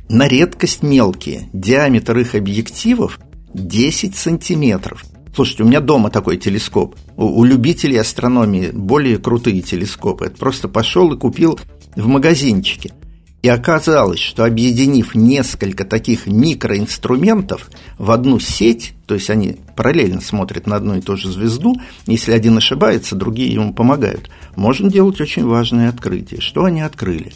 на 0.10 0.28
редкость 0.28 0.84
мелкие. 0.84 1.50
Диаметр 1.54 2.18
их 2.20 2.36
объективов 2.36 3.20
10 3.54 4.16
сантиметров. 4.16 5.04
Слушайте, 5.36 5.64
у 5.64 5.68
меня 5.68 5.80
дома 5.80 6.10
такой 6.10 6.38
телескоп. 6.38 6.96
У, 7.18 7.26
у 7.26 7.44
любителей 7.44 7.98
астрономии 7.98 8.70
более 8.72 9.18
крутые 9.18 9.62
телескопы. 9.62 10.26
Это 10.26 10.38
просто 10.38 10.68
пошел 10.68 11.12
и 11.14 11.18
купил 11.18 11.60
в 11.96 12.08
магазинчике. 12.08 12.94
И 13.42 13.50
оказалось, 13.50 14.20
что 14.22 14.46
объединив 14.46 15.16
несколько 15.16 15.84
таких 15.84 16.28
микроинструментов 16.28 17.70
в 17.98 18.12
одну 18.12 18.40
сеть, 18.40 18.94
то 19.06 19.16
есть 19.16 19.30
они 19.30 19.58
параллельно 19.76 20.22
смотрят 20.22 20.66
на 20.66 20.78
одну 20.78 20.96
и 20.96 21.02
ту 21.02 21.18
же 21.18 21.30
звезду, 21.30 21.76
если 22.08 22.32
один 22.32 22.58
ошибается, 22.58 23.16
другие 23.16 23.52
ему 23.52 23.74
помогают, 23.74 24.30
можно 24.56 24.90
делать 24.90 25.20
очень 25.20 25.46
важное 25.46 25.90
открытие. 25.90 26.40
Что 26.40 26.64
они 26.64 26.80
открыли? 26.82 27.34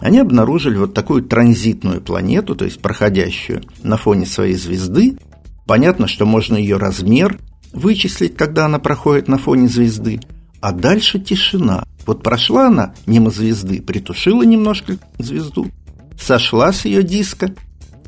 Они 0.00 0.18
обнаружили 0.18 0.76
вот 0.76 0.94
такую 0.94 1.22
транзитную 1.22 2.00
планету, 2.00 2.56
то 2.56 2.64
есть 2.64 2.80
проходящую 2.80 3.62
на 3.82 3.96
фоне 3.96 4.26
своей 4.26 4.54
звезды. 4.54 5.18
Понятно, 5.66 6.08
что 6.08 6.26
можно 6.26 6.56
ее 6.56 6.78
размер 6.78 7.38
вычислить, 7.72 8.36
когда 8.36 8.64
она 8.64 8.78
проходит 8.78 9.28
на 9.28 9.38
фоне 9.38 9.68
звезды, 9.68 10.20
а 10.60 10.72
дальше 10.72 11.20
тишина. 11.20 11.84
Вот 12.06 12.22
прошла 12.22 12.68
она 12.68 12.94
мимо 13.06 13.30
звезды, 13.30 13.82
притушила 13.82 14.42
немножко 14.42 14.96
звезду, 15.18 15.70
сошла 16.18 16.72
с 16.72 16.86
ее 16.86 17.02
диска 17.02 17.54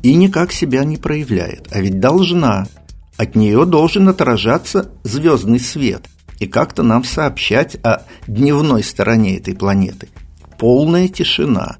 и 0.01 0.15
никак 0.15 0.51
себя 0.51 0.83
не 0.83 0.97
проявляет. 0.97 1.69
А 1.71 1.79
ведь 1.79 1.99
должна. 1.99 2.67
От 3.15 3.35
нее 3.35 3.65
должен 3.65 4.09
отражаться 4.09 4.91
звездный 5.03 5.59
свет 5.59 6.09
и 6.39 6.47
как-то 6.47 6.81
нам 6.81 7.03
сообщать 7.03 7.75
о 7.83 8.01
дневной 8.25 8.83
стороне 8.83 9.37
этой 9.37 9.55
планеты. 9.55 10.09
Полная 10.57 11.07
тишина. 11.07 11.77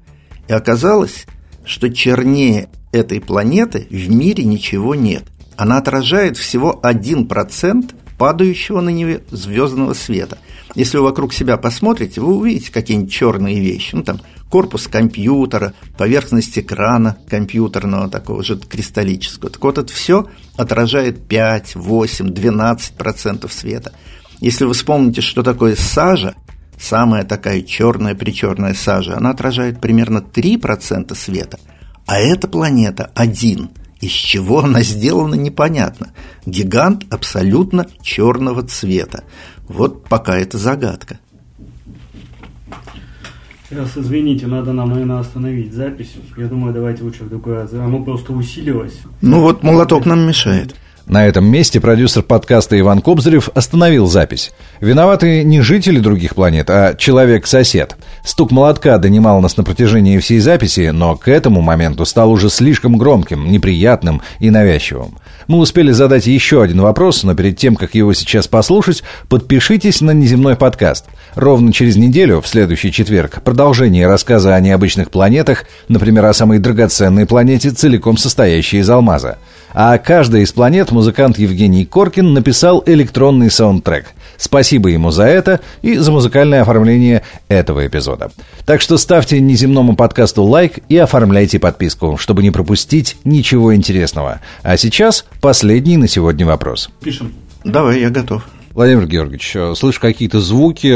И 0.48 0.52
оказалось, 0.52 1.26
что 1.64 1.92
чернее 1.92 2.68
этой 2.92 3.20
планеты 3.20 3.86
в 3.90 4.10
мире 4.10 4.44
ничего 4.44 4.94
нет. 4.94 5.24
Она 5.56 5.78
отражает 5.78 6.36
всего 6.36 6.78
1% 6.82 7.94
падающего 8.18 8.80
на 8.80 8.90
нее 8.90 9.22
звездного 9.30 9.94
света. 9.94 10.38
Если 10.74 10.98
вы 10.98 11.04
вокруг 11.04 11.32
себя 11.32 11.56
посмотрите, 11.56 12.20
вы 12.20 12.36
увидите 12.36 12.72
какие-нибудь 12.72 13.12
черные 13.12 13.60
вещи. 13.60 13.94
Ну, 13.94 14.02
там, 14.02 14.20
корпус 14.48 14.88
компьютера, 14.88 15.74
поверхность 15.96 16.58
экрана 16.58 17.16
компьютерного, 17.28 18.08
такого 18.08 18.42
же 18.42 18.56
кристаллического. 18.56 19.50
Так 19.50 19.62
вот, 19.62 19.78
это 19.78 19.92
все 19.92 20.28
отражает 20.56 21.26
5, 21.26 21.76
8, 21.76 22.28
12% 22.28 23.50
света. 23.52 23.92
Если 24.40 24.64
вы 24.64 24.74
вспомните, 24.74 25.20
что 25.20 25.42
такое 25.42 25.76
сажа, 25.76 26.34
Самая 26.84 27.24
такая 27.24 27.62
черная 27.62 28.14
причерная 28.14 28.74
сажа, 28.74 29.16
она 29.16 29.30
отражает 29.30 29.80
примерно 29.80 30.18
3% 30.18 31.14
света, 31.14 31.58
а 32.04 32.18
эта 32.18 32.46
планета 32.46 33.10
один, 33.14 33.70
Из 34.02 34.10
чего 34.10 34.58
она 34.58 34.82
сделана, 34.82 35.34
непонятно. 35.34 36.08
Гигант 36.44 37.06
абсолютно 37.10 37.86
черного 38.02 38.64
цвета. 38.64 39.24
Вот 39.66 40.04
пока 40.10 40.36
это 40.36 40.58
загадка. 40.58 41.18
Сейчас, 43.70 43.96
извините, 43.96 44.46
надо 44.46 44.74
нам, 44.74 44.90
наверное, 44.90 45.20
остановить 45.20 45.72
запись. 45.72 46.12
Я 46.36 46.48
думаю, 46.48 46.74
давайте 46.74 47.02
лучше 47.02 47.24
в 47.24 47.30
другой 47.30 47.54
раз. 47.54 47.72
Оно 47.72 48.04
просто 48.04 48.34
усилилось. 48.34 48.98
Ну 49.22 49.40
вот 49.40 49.62
молоток 49.62 50.04
нам 50.04 50.26
мешает. 50.26 50.74
На 51.06 51.26
этом 51.26 51.44
месте 51.44 51.80
продюсер 51.80 52.22
подкаста 52.22 52.80
Иван 52.80 53.02
Кобзарев 53.02 53.50
остановил 53.54 54.06
запись. 54.06 54.52
Виноваты 54.80 55.44
не 55.44 55.60
жители 55.60 55.98
других 55.98 56.34
планет, 56.34 56.70
а 56.70 56.94
человек-сосед. 56.94 57.96
Стук 58.24 58.50
молотка 58.50 58.96
донимал 58.96 59.42
нас 59.42 59.58
на 59.58 59.64
протяжении 59.64 60.18
всей 60.18 60.40
записи, 60.40 60.90
но 60.94 61.14
к 61.16 61.28
этому 61.28 61.60
моменту 61.60 62.06
стал 62.06 62.30
уже 62.32 62.48
слишком 62.48 62.96
громким, 62.96 63.50
неприятным 63.50 64.22
и 64.38 64.48
навязчивым. 64.48 65.18
Мы 65.46 65.58
успели 65.58 65.92
задать 65.92 66.26
еще 66.26 66.62
один 66.62 66.80
вопрос, 66.80 67.22
но 67.22 67.34
перед 67.34 67.58
тем, 67.58 67.76
как 67.76 67.94
его 67.94 68.14
сейчас 68.14 68.48
послушать, 68.48 69.02
подпишитесь 69.28 70.00
на 70.00 70.12
неземной 70.12 70.56
подкаст. 70.56 71.06
Ровно 71.34 71.72
через 71.72 71.96
неделю, 71.96 72.40
в 72.40 72.48
следующий 72.48 72.90
четверг, 72.90 73.42
продолжение 73.42 74.06
рассказа 74.06 74.54
о 74.54 74.60
необычных 74.60 75.10
планетах, 75.10 75.64
например, 75.88 76.24
о 76.24 76.32
самой 76.32 76.58
драгоценной 76.58 77.26
планете, 77.26 77.70
целиком 77.70 78.16
состоящей 78.16 78.78
из 78.78 78.88
алмаза. 78.88 79.38
А 79.74 79.98
каждой 79.98 80.42
из 80.42 80.52
планет 80.52 80.92
музыкант 80.92 81.36
Евгений 81.36 81.84
Коркин 81.84 82.32
написал 82.32 82.82
электронный 82.86 83.50
саундтрек. 83.50 84.06
Спасибо 84.36 84.88
ему 84.88 85.10
за 85.10 85.24
это 85.24 85.60
и 85.82 85.96
за 85.96 86.12
музыкальное 86.12 86.62
оформление 86.62 87.22
этого 87.48 87.86
эпизода. 87.86 88.30
Так 88.66 88.80
что 88.80 88.96
ставьте 88.98 89.40
неземному 89.40 89.96
подкасту 89.96 90.42
лайк 90.42 90.78
и 90.88 90.96
оформляйте 90.96 91.58
подписку, 91.58 92.16
чтобы 92.18 92.42
не 92.42 92.50
пропустить 92.50 93.16
ничего 93.24 93.74
интересного. 93.74 94.40
А 94.62 94.76
сейчас 94.76 95.24
последний 95.40 95.96
на 95.96 96.08
сегодня 96.08 96.46
вопрос. 96.46 96.90
Пишем. 97.00 97.34
Давай, 97.64 98.00
я 98.00 98.10
готов. 98.10 98.44
Владимир 98.74 99.06
Георгиевич, 99.06 99.54
э, 99.54 99.74
слышу 99.76 100.00
какие-то 100.00 100.40
звуки, 100.40 100.92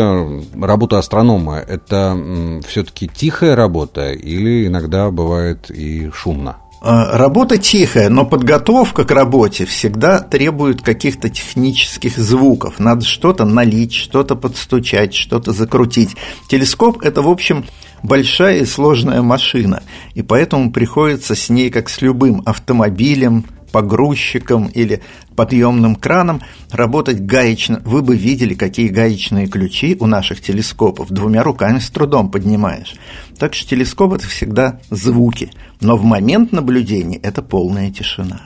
работа 0.61 0.99
астронома– 0.99 1.59
это 1.69 2.61
все-таки 2.67 3.09
тихая 3.09 3.55
работа 3.55 4.11
или 4.11 4.67
иногда 4.67 5.13
бывает 5.13 5.71
и 5.71 6.11
шумно? 6.13 6.57
А, 6.81 7.19
работа 7.19 7.59
тихая, 7.59 8.09
но 8.09 8.25
подготовка 8.25 9.05
к 9.05 9.11
работе 9.11 9.65
всегда 9.65 10.21
требует 10.21 10.81
каких-то 10.83 11.29
технических 11.29 12.17
звуков. 12.17 12.79
Надо 12.79 13.05
что-то 13.05 13.45
налить, 13.45 13.95
что-то 13.95 14.37
подстучать, 14.37 15.15
что-то 15.15 15.53
закрутить. 15.53 16.17
Телескоп– 16.49 17.01
это, 17.03 17.23
в 17.23 17.29
общем, 17.29 17.65
большая 18.03 18.59
и 18.59 18.65
сложная 18.65 19.23
машина, 19.23 19.83
и 20.15 20.23
поэтому 20.23 20.71
приходится 20.73 21.35
с 21.35 21.49
ней, 21.49 21.71
как 21.71 21.89
с 21.89 22.01
любым 22.01 22.43
автомобилем, 22.47 23.45
погрузчиком 23.73 24.67
или 24.67 25.03
подъемным 25.37 25.97
краном 25.97 26.41
работать 26.71 27.25
гаечно. 27.25 27.81
Вы 27.85 28.03
бы 28.03 28.17
видели, 28.17 28.55
какие 28.55 28.89
гаечные 28.89 29.47
ключи 29.47 29.97
у 30.01 30.07
наших 30.07 30.41
телескопов. 30.41 31.11
Двумя 31.11 31.43
руками 31.43 31.79
с 31.79 31.91
трудом 31.91 32.31
поднимаешь. 32.31 32.95
Так 33.39 33.55
что 33.55 33.69
телескоп– 33.69 34.13
это 34.15 34.27
всегда 34.27 34.81
звуки. 34.91 35.51
Но 35.81 35.97
в 35.97 36.05
момент 36.05 36.53
наблюдения 36.53 37.19
это 37.19 37.43
полная 37.43 37.91
тишина. 37.91 38.41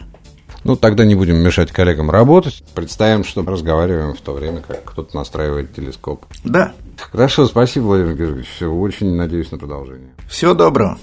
Ну, 0.65 0.77
тогда 0.77 1.05
не 1.05 1.15
будем 1.15 1.37
мешать 1.37 1.73
коллегам 1.73 2.11
работать. 2.11 2.63
Представим, 2.75 3.25
что 3.25 3.43
разговариваем 3.43 4.15
в 4.15 4.21
то 4.21 4.33
время, 4.33 4.61
как 4.61 4.85
кто-то 4.85 5.17
настраивает 5.17 5.75
телескоп. 5.75 6.25
Да. 6.45 6.73
Хорошо, 7.11 7.47
спасибо, 7.47 7.85
Владимир 7.85 8.15
Георгиевич. 8.15 8.49
Все, 8.55 8.67
очень 8.67 9.17
надеюсь 9.17 9.51
на 9.51 9.59
продолжение. 9.59 10.11
Всего 10.29 10.55
доброго. 10.55 10.99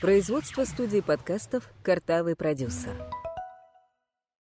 Производство 0.00 0.64
студии 0.64 1.00
подкастов 1.00 1.68
«Картавый 1.82 2.36
продюсер». 2.36 2.92